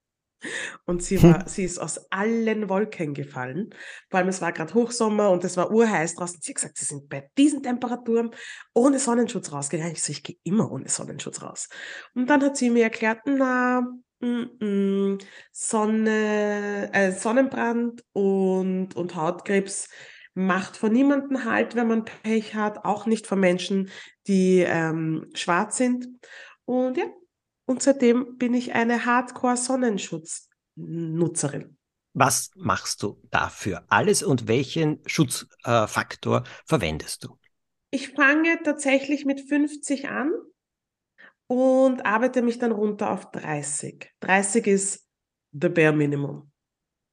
Und 0.84 1.02
sie 1.02 1.22
war, 1.22 1.48
sie 1.48 1.64
ist 1.64 1.78
aus 1.78 2.10
allen 2.10 2.68
Wolken 2.68 3.14
gefallen. 3.14 3.74
Vor 4.10 4.18
allem, 4.18 4.28
es 4.28 4.40
war 4.40 4.52
gerade 4.52 4.74
Hochsommer 4.74 5.30
und 5.30 5.44
es 5.44 5.56
war 5.56 5.70
urheiß 5.70 6.14
draußen. 6.14 6.40
Sie 6.40 6.50
hat 6.50 6.56
gesagt, 6.56 6.78
sie 6.78 6.84
sind 6.84 7.08
bei 7.08 7.30
diesen 7.38 7.62
Temperaturen 7.62 8.30
ohne 8.74 8.98
Sonnenschutz 8.98 9.52
rausgegangen. 9.52 9.92
Ich 9.92 10.02
so, 10.02 10.12
ich 10.12 10.22
gehe 10.22 10.36
immer 10.42 10.70
ohne 10.70 10.88
Sonnenschutz 10.88 11.42
raus. 11.42 11.68
Und 12.14 12.28
dann 12.28 12.42
hat 12.42 12.56
sie 12.56 12.70
mir 12.70 12.84
erklärt, 12.84 13.20
na, 13.24 13.82
mm, 14.20 14.64
mm, 14.64 15.18
Sonne, 15.52 16.90
äh, 16.92 17.12
Sonnenbrand 17.12 18.04
und, 18.12 18.94
und 18.96 19.14
Hautkrebs 19.16 19.88
macht 20.34 20.76
von 20.76 20.92
niemandem 20.92 21.44
Halt, 21.44 21.74
wenn 21.74 21.88
man 21.88 22.04
Pech 22.04 22.54
hat, 22.54 22.84
auch 22.84 23.06
nicht 23.06 23.26
von 23.26 23.38
Menschen, 23.40 23.90
die 24.26 24.64
ähm, 24.66 25.28
schwarz 25.34 25.76
sind. 25.76 26.08
Und 26.64 26.96
ja, 26.96 27.04
und 27.66 27.82
seitdem 27.82 28.38
bin 28.38 28.54
ich 28.54 28.74
eine 28.74 29.04
Hardcore-Sonnenschutznutzerin. 29.04 31.76
Was 32.14 32.50
machst 32.56 33.02
du 33.02 33.20
dafür 33.30 33.84
alles 33.88 34.22
und 34.22 34.46
welchen 34.46 35.00
Schutzfaktor 35.06 36.44
äh, 36.44 36.48
verwendest 36.66 37.24
du? 37.24 37.38
Ich 37.90 38.10
fange 38.10 38.60
tatsächlich 38.62 39.24
mit 39.24 39.40
50 39.40 40.08
an 40.08 40.30
und 41.46 42.06
arbeite 42.06 42.42
mich 42.42 42.58
dann 42.58 42.72
runter 42.72 43.10
auf 43.10 43.30
30. 43.30 44.10
30 44.20 44.66
ist 44.66 45.06
the 45.52 45.68
bare 45.68 45.92
minimum 45.92 46.50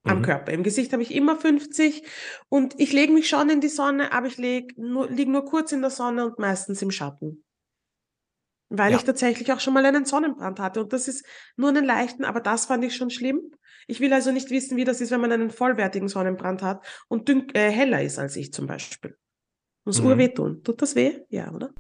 am 0.05 0.19
Mhm. 0.19 0.23
Körper. 0.23 0.53
Im 0.53 0.63
Gesicht 0.63 0.93
habe 0.93 1.03
ich 1.03 1.13
immer 1.13 1.35
50 1.35 2.03
und 2.47 2.79
ich 2.79 2.93
lege 2.93 3.13
mich 3.13 3.27
schon 3.27 3.49
in 3.49 3.61
die 3.61 3.67
Sonne, 3.67 4.13
aber 4.13 4.27
ich 4.27 4.37
leg 4.37 4.77
nur, 4.77 5.09
liege 5.09 5.31
nur 5.31 5.45
kurz 5.45 5.71
in 5.71 5.81
der 5.81 5.89
Sonne 5.89 6.25
und 6.25 6.39
meistens 6.39 6.81
im 6.81 6.91
Schatten. 6.91 7.43
Weil 8.69 8.91
Ja. 8.91 8.97
ich 8.97 9.03
tatsächlich 9.03 9.51
auch 9.51 9.59
schon 9.59 9.73
mal 9.73 9.85
einen 9.85 10.05
Sonnenbrand 10.05 10.59
hatte 10.59 10.81
und 10.81 10.93
das 10.93 11.07
ist 11.07 11.25
nur 11.55 11.69
einen 11.69 11.85
leichten, 11.85 12.23
aber 12.23 12.39
das 12.39 12.65
fand 12.65 12.83
ich 12.83 12.95
schon 12.95 13.09
schlimm. 13.09 13.51
Ich 13.87 13.99
will 13.99 14.13
also 14.13 14.31
nicht 14.31 14.51
wissen, 14.51 14.77
wie 14.77 14.83
das 14.85 15.01
ist, 15.01 15.09
wenn 15.11 15.21
man 15.21 15.31
einen 15.31 15.49
vollwertigen 15.49 16.07
Sonnenbrand 16.07 16.61
hat 16.61 16.85
und 17.07 17.27
dünn, 17.27 17.49
äh, 17.55 17.71
heller 17.71 18.01
ist 18.03 18.19
als 18.19 18.35
ich 18.35 18.53
zum 18.53 18.67
Beispiel. 18.67 19.17
Muss 19.85 19.99
Mhm. 19.99 20.05
urweh 20.05 20.29
tun. 20.29 20.63
Tut 20.63 20.81
das 20.81 20.95
weh? 20.95 21.21
Ja, 21.29 21.51
oder? 21.51 21.71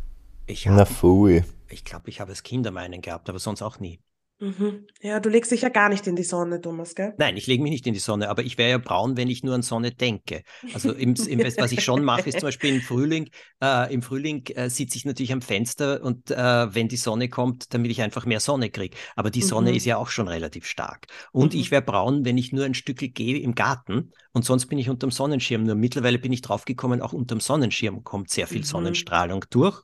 Ich 0.47 0.65
Na 0.65 0.71
habe, 0.79 0.85
pfui. 0.85 1.43
ich 1.69 1.85
glaube, 1.85 2.09
ich 2.09 2.19
habe 2.19 2.31
als 2.31 2.43
Kind 2.43 2.65
einmal 2.67 2.83
einen 2.85 3.01
gehabt, 3.01 3.29
aber 3.29 3.39
sonst 3.39 3.61
auch 3.61 3.79
nie. 3.79 4.01
Mhm. 4.39 4.87
Ja, 5.01 5.19
du 5.21 5.29
legst 5.29 5.51
dich 5.51 5.61
ja 5.61 5.69
gar 5.69 5.87
nicht 5.89 6.05
in 6.07 6.15
die 6.15 6.23
Sonne, 6.23 6.59
Thomas, 6.61 6.95
gell? 6.95 7.17
Nein, 7.17 7.35
ich 7.35 7.47
lege 7.47 7.61
mich 7.61 7.71
nicht 7.71 7.85
in 7.85 7.93
die 7.93 7.99
Sonne, 7.99 8.29
aber 8.29 8.43
ich 8.43 8.57
wäre 8.57 8.69
ja 8.71 8.77
braun, 8.77 9.17
wenn 9.17 9.27
ich 9.27 9.43
nur 9.43 9.53
an 9.53 9.61
Sonne 9.61 9.91
denke. 9.91 10.43
Also 10.71 10.93
im, 10.93 11.15
im, 11.27 11.43
was 11.57 11.73
ich 11.73 11.83
schon 11.83 12.01
mache, 12.01 12.29
ist 12.29 12.39
zum 12.39 12.47
Beispiel 12.47 12.69
im 12.69 12.81
Frühling, 12.81 13.29
äh, 13.61 13.93
im 13.93 14.01
Frühling 14.01 14.45
äh, 14.55 14.69
sitze 14.69 14.95
ich 14.95 15.03
natürlich 15.03 15.33
am 15.33 15.41
Fenster 15.41 16.01
und 16.01 16.31
äh, 16.31 16.73
wenn 16.73 16.87
die 16.87 16.95
Sonne 16.95 17.27
kommt, 17.27 17.73
damit 17.73 17.91
ich 17.91 18.01
einfach 18.01 18.25
mehr 18.25 18.39
Sonne 18.39 18.69
kriege. 18.69 18.95
Aber 19.17 19.31
die 19.31 19.41
Sonne 19.41 19.71
Mhm. 19.71 19.75
ist 19.75 19.83
ja 19.83 19.97
auch 19.97 20.07
schon 20.07 20.29
relativ 20.29 20.65
stark. 20.65 21.07
Und 21.33 21.53
Mhm. 21.53 21.59
ich 21.59 21.71
wäre 21.71 21.81
braun, 21.81 22.23
wenn 22.23 22.37
ich 22.37 22.53
nur 22.53 22.63
ein 22.63 22.73
Stück 22.73 22.99
gehe 22.99 23.39
im 23.39 23.55
Garten 23.55 24.13
und 24.31 24.45
sonst 24.45 24.67
bin 24.67 24.77
ich 24.77 24.89
unterm 24.89 25.11
Sonnenschirm. 25.11 25.63
Nur 25.65 25.75
mittlerweile 25.75 26.19
bin 26.19 26.31
ich 26.31 26.41
draufgekommen, 26.41 27.01
auch 27.01 27.11
unterm 27.11 27.41
Sonnenschirm 27.41 28.05
kommt 28.05 28.29
sehr 28.29 28.47
viel 28.47 28.63
Mhm. 28.63 28.63
Sonnenstrahlung 28.63 29.43
durch. 29.49 29.83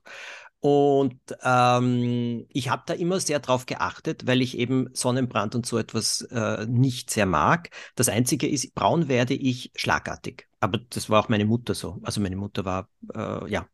Und 0.68 1.20
ähm, 1.44 2.48
ich 2.50 2.70
habe 2.70 2.82
da 2.88 2.96
immer 2.96 3.20
sehr 3.20 3.40
drauf 3.40 3.68
geachtet, 3.68 4.26
weil 4.26 4.42
ich 4.42 4.58
eben 4.58 4.90
Sonnenbrand 4.96 5.54
und 5.54 5.64
so 5.68 5.78
etwas 5.78 6.22
äh, 6.32 6.66
nicht 6.66 7.12
sehr 7.12 7.28
mag. 7.28 7.70
Das 7.94 8.10
Einzige 8.10 8.48
ist, 8.50 8.74
braun 8.74 9.08
werde 9.08 9.36
ich 9.36 9.72
schlagartig. 9.76 10.48
Aber 10.60 10.80
das 10.90 11.08
war 11.12 11.20
auch 11.24 11.30
meine 11.30 11.46
Mutter 11.46 11.76
so. 11.76 12.00
Also 12.02 12.20
meine 12.20 12.36
Mutter 12.36 12.66
war, 12.66 12.90
äh, 13.14 13.48
ja. 13.52 13.68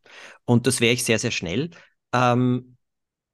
Und 0.44 0.66
das 0.66 0.80
wäre 0.82 0.92
ich 0.92 1.02
sehr, 1.04 1.18
sehr 1.18 1.30
schnell. 1.30 1.70
Ähm, 2.12 2.76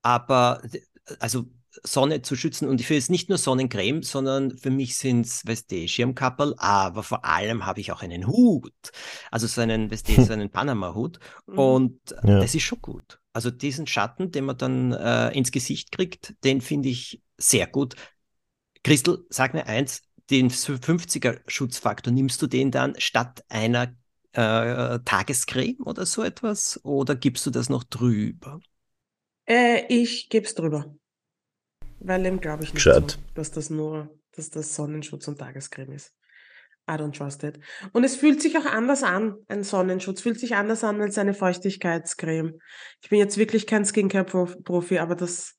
aber 0.02 0.62
d- 0.64 0.82
also 1.20 1.46
Sonne 1.84 2.22
zu 2.22 2.36
schützen 2.36 2.68
und 2.68 2.82
für 2.82 2.94
ist 2.94 3.10
nicht 3.10 3.28
nur 3.28 3.38
Sonnencreme, 3.38 4.02
sondern 4.02 4.56
für 4.58 4.70
mich 4.70 4.96
sind 4.96 5.26
es, 5.26 5.46
weißt 5.46 5.70
du, 5.70 5.88
Schirmkapperl, 5.88 6.54
aber 6.58 7.02
vor 7.02 7.24
allem 7.24 7.66
habe 7.66 7.80
ich 7.80 7.92
auch 7.92 8.02
einen 8.02 8.26
Hut. 8.26 8.72
Also 9.30 9.46
so 9.46 9.60
einen, 9.60 9.90
weißt 9.90 10.08
du, 10.08 10.24
so 10.24 10.32
einen 10.32 10.50
Panama-Hut. 10.50 11.18
Mhm. 11.46 11.58
Und 11.58 12.00
Ja. 12.24 12.40
das 12.40 12.54
ist 12.54 12.62
schon 12.62 12.80
gut. 12.80 13.20
Also 13.32 13.50
diesen 13.50 13.86
Schatten, 13.86 14.30
den 14.32 14.44
man 14.44 14.58
dann 14.58 14.92
äh, 14.92 15.30
ins 15.30 15.52
Gesicht 15.52 15.92
kriegt, 15.92 16.34
den 16.44 16.60
finde 16.60 16.88
ich 16.88 17.22
sehr 17.36 17.66
gut. 17.66 17.94
Christel, 18.82 19.24
sag 19.30 19.54
mir 19.54 19.66
eins, 19.66 20.02
den 20.30 20.50
50er 20.50 21.40
Schutzfaktor, 21.46 22.12
nimmst 22.12 22.40
du 22.42 22.46
den 22.46 22.70
dann 22.70 22.94
statt 22.98 23.44
einer 23.48 23.94
äh, 24.32 24.98
Tagescreme 25.04 25.80
oder 25.84 26.06
so 26.06 26.22
etwas? 26.22 26.80
Oder 26.84 27.16
gibst 27.16 27.46
du 27.46 27.50
das 27.50 27.68
noch 27.68 27.84
drüber? 27.84 28.60
Äh, 29.46 29.86
ich 29.88 30.28
geb's 30.28 30.54
drüber. 30.54 30.94
Weil 32.00 32.22
dem 32.22 32.40
glaube 32.40 32.62
ich 32.64 32.72
nicht 32.72 32.84
Gescheit. 32.84 33.12
so, 33.12 33.18
dass 33.34 33.50
das 33.50 33.70
nur, 33.70 34.08
dass 34.36 34.50
das 34.50 34.74
Sonnenschutz 34.74 35.26
und 35.28 35.38
Tagescreme 35.38 35.92
ist. 35.92 36.12
I 36.90 36.92
don't 36.94 37.12
trust 37.16 37.42
it. 37.44 37.58
Und 37.92 38.04
es 38.04 38.16
fühlt 38.16 38.40
sich 38.40 38.56
auch 38.56 38.64
anders 38.64 39.02
an. 39.02 39.34
Ein 39.48 39.62
Sonnenschutz 39.62 40.22
fühlt 40.22 40.40
sich 40.40 40.54
anders 40.54 40.84
an 40.84 41.00
als 41.02 41.18
eine 41.18 41.34
Feuchtigkeitscreme. 41.34 42.54
Ich 43.02 43.10
bin 43.10 43.18
jetzt 43.18 43.36
wirklich 43.36 43.66
kein 43.66 43.84
Skincare-Profi, 43.84 44.98
aber 44.98 45.14
das, 45.14 45.54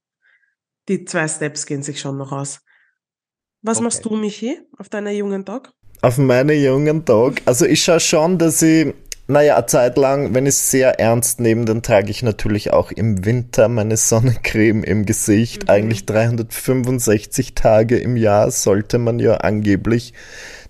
die 0.88 1.06
zwei 1.06 1.28
Steps 1.28 1.68
gehen 1.68 1.84
sich 1.84 2.00
schon 2.00 2.18
noch 2.18 2.32
aus. 2.32 2.62
Was 3.62 3.78
Okay. 3.78 3.84
machst 3.84 4.06
du, 4.06 4.16
Michi, 4.16 4.60
auf 4.78 4.90
deiner 4.90 5.12
jungen 5.12 5.46
Tag? 5.46 5.72
Auf 6.02 6.18
meine 6.18 6.54
jungen 6.54 7.06
Tag. 7.06 7.42
Also 7.46 7.66
ich 7.66 7.84
schaue 7.84 8.00
schon, 8.00 8.38
dass 8.40 8.62
ich, 8.64 8.94
naja, 9.30 9.58
eine 9.58 9.66
Zeit 9.68 9.96
lang, 9.96 10.34
wenn 10.34 10.48
ich 10.48 10.56
es 10.56 10.72
sehr 10.72 11.00
ernst 11.00 11.40
nehme, 11.40 11.64
dann 11.66 11.84
trage 11.84 12.10
ich 12.10 12.24
natürlich 12.24 12.74
auch 12.74 12.90
im 12.90 13.26
Winter 13.26 13.68
meine 13.68 13.96
Sonnencreme 13.96 14.84
im 14.84 15.06
Gesicht. 15.06 15.64
Mhm. 15.64 15.70
Eigentlich 15.70 16.06
365 16.08 17.54
Tage 17.54 18.00
im 18.00 18.18
Jahr 18.18 18.50
sollte 18.50 18.98
man 18.98 19.20
ja 19.20 19.36
angeblich. 19.36 20.16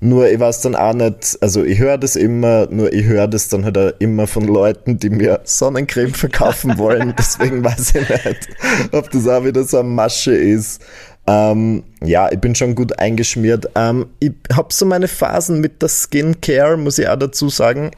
Nur 0.02 0.30
ich 0.30 0.42
weiß 0.42 0.60
dann 0.60 0.76
auch 0.76 0.94
nicht, 0.94 1.38
also 1.40 1.64
ich 1.64 1.80
höre 1.80 1.98
das 1.98 2.18
immer, 2.18 2.68
nur 2.70 2.92
ich 2.92 3.06
höre 3.06 3.30
das 3.30 3.48
dann 3.48 3.64
halt 3.64 3.78
auch 3.78 3.92
immer 4.00 4.28
von 4.28 4.44
Leuten, 4.44 5.00
die 5.00 5.10
mir 5.10 5.40
Sonnencreme 5.46 6.14
verkaufen 6.14 6.78
wollen. 6.78 7.14
Deswegen 7.18 7.64
weiß 7.64 7.96
ich 7.96 8.10
nicht, 8.10 8.50
ob 8.92 9.10
das 9.10 9.26
auch 9.26 9.46
wieder 9.46 9.64
so 9.64 9.80
eine 9.80 9.88
Masche 9.88 10.36
ist. 10.36 10.82
Ähm, 11.28 11.84
ja, 12.04 12.30
ich 12.30 12.40
bin 12.40 12.56
schon 12.56 12.76
gut 12.76 13.00
eingeschmiert. 13.00 13.70
Ähm, 13.76 14.08
ich 14.20 14.34
habe 14.52 14.74
so 14.74 14.86
meine 14.86 15.08
Phasen 15.08 15.62
mit 15.62 15.82
der 15.82 15.88
Skincare, 15.88 16.76
muss 16.76 17.00
ich 17.00 17.08
auch 17.08 17.16
dazu 17.16 17.48
sagen. 17.48 17.92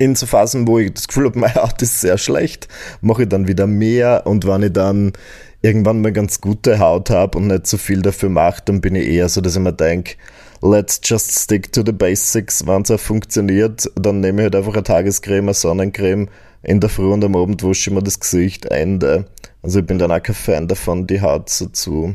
In 0.00 0.14
so 0.14 0.24
Phasen, 0.24 0.66
wo 0.66 0.78
ich 0.78 0.94
das 0.94 1.08
Gefühl 1.08 1.26
habe, 1.26 1.38
meine 1.38 1.56
Haut 1.56 1.82
ist 1.82 2.00
sehr 2.00 2.16
schlecht, 2.16 2.68
mache 3.02 3.24
ich 3.24 3.28
dann 3.28 3.46
wieder 3.46 3.66
mehr. 3.66 4.22
Und 4.24 4.46
wenn 4.46 4.62
ich 4.62 4.72
dann 4.72 5.12
irgendwann 5.60 6.00
mal 6.00 6.10
ganz 6.10 6.40
gute 6.40 6.78
Haut 6.78 7.10
habe 7.10 7.36
und 7.36 7.48
nicht 7.48 7.66
so 7.66 7.76
viel 7.76 8.00
dafür 8.00 8.30
mache, 8.30 8.62
dann 8.64 8.80
bin 8.80 8.94
ich 8.94 9.06
eher 9.06 9.28
so, 9.28 9.42
dass 9.42 9.56
ich 9.56 9.60
mir 9.60 9.74
denke, 9.74 10.14
let's 10.62 11.02
just 11.04 11.38
stick 11.38 11.70
to 11.74 11.82
the 11.84 11.92
basics. 11.92 12.66
Wenn 12.66 12.80
es 12.80 12.90
auch 12.90 12.98
funktioniert, 12.98 13.90
dann 13.94 14.20
nehme 14.20 14.40
ich 14.40 14.44
halt 14.44 14.56
einfach 14.56 14.72
eine 14.72 14.84
Tagescreme, 14.84 15.48
eine 15.48 15.54
Sonnencreme. 15.54 16.30
In 16.62 16.80
der 16.80 16.88
Früh 16.88 17.12
und 17.12 17.22
am 17.22 17.36
Abend 17.36 17.62
wasche 17.62 17.90
ich 17.90 17.94
mir 17.94 18.02
das 18.02 18.20
Gesicht, 18.20 18.64
Ende. 18.64 19.26
Also 19.62 19.80
ich 19.80 19.86
bin 19.86 19.98
dann 19.98 20.12
auch 20.12 20.22
kein 20.22 20.34
Fan 20.34 20.66
davon, 20.66 21.06
die 21.06 21.20
Haut 21.20 21.50
so 21.50 21.66
zu 21.66 22.14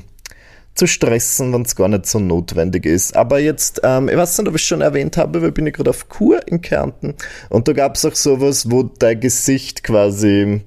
zu 0.76 0.88
stressen, 0.88 1.54
wenn 1.54 1.64
es 1.64 1.76
gar 1.76 1.88
nicht 1.88 2.06
so 2.06 2.20
notwendig 2.20 2.86
ist. 2.86 3.16
Aber 3.16 3.40
jetzt, 3.40 3.82
ähm, 3.84 4.10
ich 4.10 4.18
weiß 4.18 4.38
nicht, 4.38 4.48
ob 4.48 4.56
ich 4.56 4.64
schon 4.64 4.82
erwähnt 4.82 5.18
habe, 5.18 5.42
weil 5.42 5.50
ich 5.50 5.54
bin 5.54 5.66
ja 5.66 5.72
gerade 5.72 5.90
auf 5.90 6.10
Kur 6.10 6.46
in 6.48 6.62
Kärnten 6.62 7.16
und 7.50 7.68
da 7.68 7.74
gab 7.74 7.96
es 7.96 8.06
auch 8.06 8.16
sowas, 8.16 8.70
wo 8.70 8.84
dein 8.84 9.20
Gesicht 9.20 9.84
quasi 9.84 10.62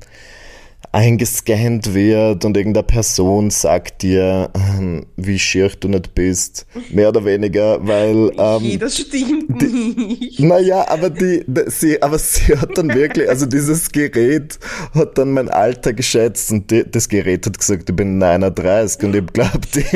eingescannt 0.98 1.94
wird 1.94 2.44
und 2.44 2.56
irgendeine 2.56 2.82
Person 2.82 3.50
sagt 3.50 4.02
dir, 4.02 4.50
ähm, 4.54 5.06
wie 5.16 5.38
schier 5.38 5.70
du 5.78 5.86
nicht 5.88 6.12
bist, 6.14 6.66
mehr 6.90 7.10
oder 7.10 7.24
weniger, 7.24 7.78
weil 7.86 8.32
ähm, 8.36 8.78
das 8.80 8.98
stimmt 8.98 9.62
nicht. 9.62 10.40
naja, 10.40 10.86
aber 10.88 11.08
die, 11.10 11.44
die- 11.46 11.70
sie, 11.70 12.02
aber 12.02 12.18
sie 12.18 12.56
hat 12.56 12.76
dann 12.76 12.92
wirklich, 12.94 13.28
also 13.28 13.46
dieses 13.46 13.92
Gerät 13.92 14.58
hat 14.92 15.16
dann 15.18 15.30
mein 15.32 15.48
Alter 15.48 15.92
geschätzt 15.92 16.50
und 16.50 16.68
die, 16.70 16.84
das 16.90 17.08
Gerät 17.08 17.46
hat 17.46 17.56
gesagt, 17.58 17.88
ich 17.88 17.94
bin 17.96 18.18
39 18.18 19.04
und 19.04 19.14
ich 19.14 19.26
glaubt, 19.32 19.76
ich, 19.76 19.92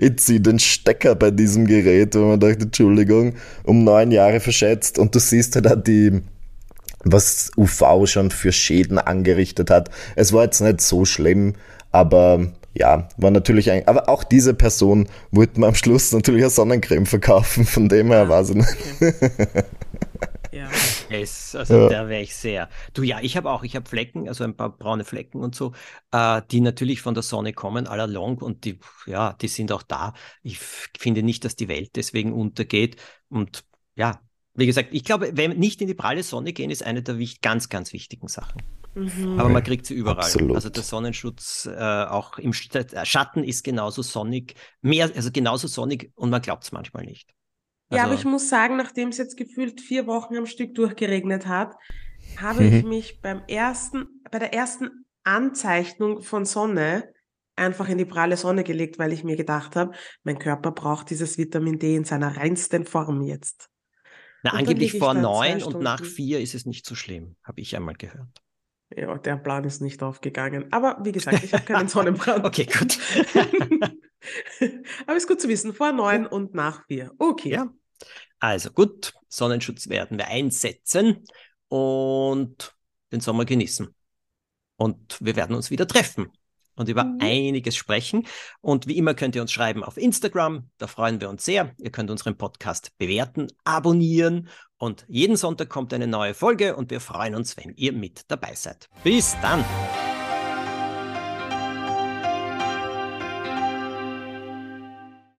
ich 0.00 0.16
zieh 0.18 0.40
den 0.40 0.58
Stecker 0.58 1.14
bei 1.14 1.30
diesem 1.30 1.66
Gerät, 1.66 2.14
wo 2.14 2.20
man 2.26 2.40
dachte, 2.40 2.64
Entschuldigung, 2.64 3.34
um 3.64 3.84
neun 3.84 4.10
Jahre 4.10 4.40
verschätzt 4.40 4.98
und 4.98 5.14
du 5.14 5.18
siehst 5.18 5.54
halt 5.56 5.66
auch 5.66 5.82
die, 5.82 6.20
was 7.12 7.50
UV 7.56 8.06
schon 8.06 8.30
für 8.30 8.52
Schäden 8.52 8.98
angerichtet 8.98 9.70
hat. 9.70 9.90
Es 10.16 10.32
war 10.32 10.44
jetzt 10.44 10.60
nicht 10.60 10.80
so 10.80 11.04
schlimm, 11.04 11.54
aber 11.92 12.52
ja, 12.74 13.08
war 13.16 13.30
natürlich 13.30 13.70
ein, 13.70 13.88
aber 13.88 14.08
auch 14.08 14.22
diese 14.24 14.52
Person 14.54 15.08
wollte 15.30 15.60
mir 15.60 15.68
am 15.68 15.74
Schluss 15.74 16.12
natürlich 16.12 16.42
eine 16.42 16.50
Sonnencreme 16.50 17.06
verkaufen, 17.06 17.64
von 17.64 17.88
dem 17.88 18.08
her 18.08 18.28
war 18.28 18.44
sie 18.44 18.56
nicht. 18.56 18.76
Ja. 20.52 20.80
Es, 21.08 21.54
also 21.54 21.82
Ja. 21.82 21.86
da 21.86 22.08
wäre 22.08 22.22
ich 22.22 22.34
sehr. 22.34 22.68
Du 22.94 23.02
ja, 23.02 23.20
ich 23.20 23.36
habe 23.36 23.50
auch, 23.50 23.62
ich 23.62 23.76
habe 23.76 23.88
Flecken, 23.88 24.28
also 24.28 24.44
ein 24.44 24.56
paar 24.56 24.76
braune 24.76 25.04
Flecken 25.04 25.38
und 25.40 25.54
so, 25.54 25.72
äh, 26.12 26.42
die 26.50 26.60
natürlich 26.60 27.02
von 27.02 27.14
der 27.14 27.22
Sonne 27.22 27.52
kommen, 27.52 27.86
all 27.86 28.00
along 28.00 28.38
und 28.38 28.64
die, 28.64 28.78
ja, 29.06 29.34
die 29.34 29.48
sind 29.48 29.70
auch 29.72 29.82
da. 29.82 30.14
Ich 30.42 30.58
finde 30.58 31.22
nicht, 31.22 31.44
dass 31.44 31.56
die 31.56 31.68
Welt 31.68 31.90
deswegen 31.96 32.32
untergeht. 32.32 32.96
Und 33.28 33.64
ja, 33.96 34.20
wie 34.56 34.66
gesagt, 34.66 34.88
ich 34.92 35.04
glaube, 35.04 35.30
wenn 35.34 35.58
nicht 35.58 35.80
in 35.80 35.86
die 35.86 35.94
pralle 35.94 36.22
Sonne 36.22 36.52
gehen, 36.52 36.70
ist 36.70 36.82
eine 36.82 37.02
der 37.02 37.16
ganz, 37.42 37.68
ganz 37.68 37.92
wichtigen 37.92 38.28
Sachen. 38.28 38.62
Mhm. 38.94 39.38
Aber 39.38 39.50
man 39.50 39.62
kriegt 39.62 39.86
sie 39.86 39.94
überall. 39.94 40.18
Absolut. 40.18 40.56
Also 40.56 40.70
der 40.70 40.82
Sonnenschutz 40.82 41.66
äh, 41.66 42.04
auch 42.04 42.38
im 42.38 42.52
der 42.72 43.04
Schatten 43.04 43.44
ist 43.44 43.62
genauso 43.62 44.02
sonnig, 44.02 44.54
mehr, 44.80 45.10
also 45.14 45.30
genauso 45.30 45.68
sonnig 45.68 46.10
und 46.14 46.30
man 46.30 46.40
glaubt 46.40 46.64
es 46.64 46.72
manchmal 46.72 47.04
nicht. 47.04 47.34
Ja, 47.90 48.02
aber 48.02 48.12
Also- 48.12 48.20
ich 48.22 48.24
muss 48.24 48.48
sagen, 48.48 48.76
nachdem 48.76 49.10
es 49.10 49.18
jetzt 49.18 49.36
gefühlt 49.36 49.80
vier 49.80 50.06
Wochen 50.06 50.36
am 50.36 50.46
Stück 50.46 50.74
durchgeregnet 50.74 51.46
hat, 51.46 51.74
habe 52.38 52.64
ich 52.64 52.84
mich 52.84 53.20
beim 53.20 53.42
ersten, 53.46 54.06
bei 54.30 54.38
der 54.38 54.52
ersten 54.52 55.04
Anzeichnung 55.22 56.22
von 56.22 56.44
Sonne 56.44 57.12
einfach 57.54 57.88
in 57.88 57.98
die 57.98 58.04
pralle 58.04 58.36
Sonne 58.36 58.64
gelegt, 58.64 58.98
weil 58.98 59.12
ich 59.12 59.24
mir 59.24 59.36
gedacht 59.36 59.76
habe, 59.76 59.92
mein 60.24 60.38
Körper 60.38 60.72
braucht 60.72 61.10
dieses 61.10 61.38
Vitamin 61.38 61.78
D 61.78 61.94
in 61.96 62.04
seiner 62.04 62.36
reinsten 62.36 62.84
Form 62.84 63.22
jetzt. 63.22 63.68
Na, 64.42 64.52
Und 64.52 64.58
angeblich 64.58 64.98
vor 64.98 65.14
neun 65.14 65.62
und 65.62 65.80
nach 65.80 66.04
vier 66.04 66.40
ist 66.40 66.54
es 66.54 66.66
nicht 66.66 66.86
so 66.86 66.94
schlimm, 66.94 67.36
habe 67.42 67.60
ich 67.60 67.74
einmal 67.76 67.94
gehört. 67.94 68.42
Ja, 68.94 69.18
der 69.18 69.36
Plan 69.36 69.64
ist 69.64 69.80
nicht 69.80 70.02
aufgegangen. 70.02 70.72
Aber 70.72 70.98
wie 71.02 71.12
gesagt, 71.12 71.42
ich 71.42 71.52
habe 71.52 71.64
keinen 71.64 71.88
Sonnenbrand. 71.88 72.44
Okay, 72.44 72.66
gut. 72.66 72.98
Aber 75.06 75.16
ist 75.16 75.28
gut 75.28 75.40
zu 75.40 75.48
wissen, 75.48 75.74
vor 75.74 75.92
neun 75.92 76.26
und 76.26 76.54
nach 76.54 76.86
vier. 76.86 77.12
Okay. 77.18 77.50
ja. 77.50 77.72
Also 78.38 78.70
gut, 78.70 79.14
Sonnenschutz 79.28 79.88
werden 79.88 80.18
wir 80.18 80.28
einsetzen 80.28 81.24
und 81.68 82.76
den 83.10 83.20
Sommer 83.20 83.44
genießen. 83.44 83.92
Und 84.76 85.18
wir 85.20 85.36
werden 85.36 85.56
uns 85.56 85.70
wieder 85.70 85.86
treffen 85.88 86.30
und 86.76 86.88
über 86.88 87.04
Mhm. 87.04 87.18
einiges 87.20 87.74
sprechen. 87.76 88.26
Und 88.60 88.86
wie 88.86 88.96
immer 88.96 89.14
könnt 89.14 89.34
ihr 89.34 89.42
uns 89.42 89.52
schreiben 89.52 89.82
auf 89.82 89.96
Instagram, 89.96 90.70
da 90.78 90.86
freuen 90.86 91.20
wir 91.20 91.28
uns 91.28 91.44
sehr. 91.44 91.74
Ihr 91.78 91.90
könnt 91.90 92.10
unseren 92.10 92.36
Podcast 92.36 92.92
bewerten, 92.98 93.48
abonnieren 93.64 94.48
und 94.78 95.04
jeden 95.08 95.36
Sonntag 95.36 95.68
kommt 95.68 95.92
eine 95.94 96.06
neue 96.06 96.34
Folge 96.34 96.76
und 96.76 96.90
wir 96.90 97.00
freuen 97.00 97.34
uns, 97.34 97.56
wenn 97.56 97.72
ihr 97.76 97.92
mit 97.92 98.22
dabei 98.28 98.54
seid. 98.54 98.88
Bis 99.02 99.36
dann! 99.42 99.64